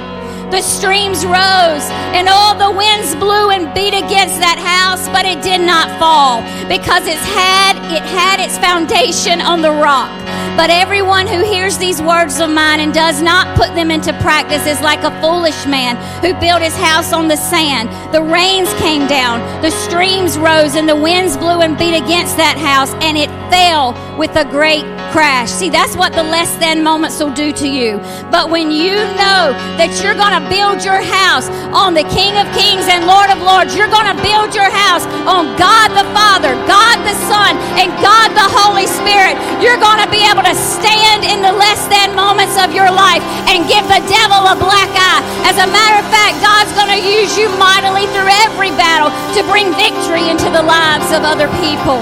the 0.52 0.62
streams 0.62 1.26
rose, 1.26 1.86
and 2.16 2.28
all 2.28 2.56
the 2.56 2.72
winds 2.72 3.16
blew 3.16 3.50
and 3.50 3.74
beat 3.74 3.94
against 3.94 4.40
that 4.40 4.60
house, 4.60 5.08
but 5.10 5.26
it 5.26 5.42
did 5.42 5.62
not 5.62 5.88
fall 6.00 6.42
because 6.68 7.08
it's 7.08 7.26
had, 7.32 7.78
it 7.92 8.04
had 8.04 8.40
its 8.40 8.58
foundation 8.58 9.42
on 9.42 9.62
the 9.62 9.72
rock. 9.72 10.12
But 10.56 10.70
everyone 10.70 11.26
who 11.26 11.44
hears 11.44 11.78
these 11.78 12.02
words 12.02 12.40
of 12.40 12.50
mine 12.50 12.80
and 12.80 12.94
does 12.94 13.22
not 13.22 13.58
put 13.58 13.74
them 13.74 13.90
into 13.90 14.14
practice 14.22 14.68
is 14.68 14.80
like 14.82 15.04
a 15.04 15.10
foolish 15.20 15.66
man 15.66 15.98
who 16.22 16.40
built 16.40 16.62
his 16.62 16.76
house 16.78 17.12
on 17.12 17.28
the 17.28 17.36
sand. 17.36 17.90
The 18.14 18.22
rains 18.22 18.72
came 18.76 19.08
down, 19.08 19.42
the 19.64 19.72
streams 19.72 20.38
rose, 20.38 20.76
and 20.76 20.88
the 20.88 20.96
winds 20.96 21.38
blew 21.38 21.62
and 21.62 21.78
beat 21.78 21.98
against 21.98 22.38
that 22.38 22.58
house, 22.58 22.94
and 23.02 23.18
it 23.18 23.30
fell 23.54 23.94
with 24.18 24.34
a 24.36 24.46
great 24.50 24.82
crash. 25.14 25.54
See, 25.54 25.70
that's 25.70 25.94
what 25.94 26.10
the 26.18 26.26
less 26.26 26.50
than 26.58 26.82
moments 26.82 27.22
will 27.22 27.38
do 27.38 27.54
to 27.54 27.70
you. 27.70 28.02
But 28.34 28.50
when 28.50 28.74
you 28.74 28.98
know 29.14 29.54
that 29.78 29.94
you're 30.02 30.18
going 30.18 30.34
to 30.34 30.44
build 30.50 30.82
your 30.82 30.98
house 30.98 31.46
on 31.70 31.94
the 31.94 32.02
King 32.10 32.34
of 32.42 32.50
Kings 32.58 32.90
and 32.90 33.06
Lord 33.06 33.30
of 33.30 33.38
Lords, 33.46 33.78
you're 33.78 33.94
going 33.94 34.10
to 34.10 34.18
build 34.26 34.58
your 34.58 34.74
house 34.74 35.06
on 35.30 35.54
God 35.62 35.94
the 35.94 36.10
Father, 36.18 36.58
God 36.66 36.98
the 37.06 37.14
Son, 37.30 37.54
and 37.78 37.94
God 38.02 38.34
the 38.34 38.50
Holy 38.58 38.90
Spirit, 38.90 39.38
you're 39.62 39.78
going 39.78 40.02
to 40.02 40.10
be 40.10 40.26
able 40.26 40.42
to 40.42 40.58
stand 40.58 41.22
in 41.22 41.46
the 41.46 41.54
less 41.54 41.86
than 41.94 42.18
moments 42.18 42.58
of 42.58 42.74
your 42.74 42.90
life 42.90 43.22
and 43.54 43.70
give 43.70 43.86
the 43.86 44.02
devil 44.10 44.50
a 44.50 44.58
black 44.58 44.90
eye. 44.98 45.22
As 45.46 45.62
a 45.62 45.70
matter 45.70 46.02
of 46.02 46.08
fact, 46.10 46.42
God's 46.42 46.74
going 46.74 46.90
to 46.90 47.02
use 47.06 47.38
you 47.38 47.54
mightily 47.62 48.10
through 48.18 48.34
every 48.50 48.74
battle 48.82 49.14
to 49.38 49.46
bring 49.46 49.70
victory 49.78 50.26
into 50.26 50.50
the 50.50 50.66
lives 50.66 51.14
of 51.14 51.22
other 51.22 51.46
people. 51.62 52.02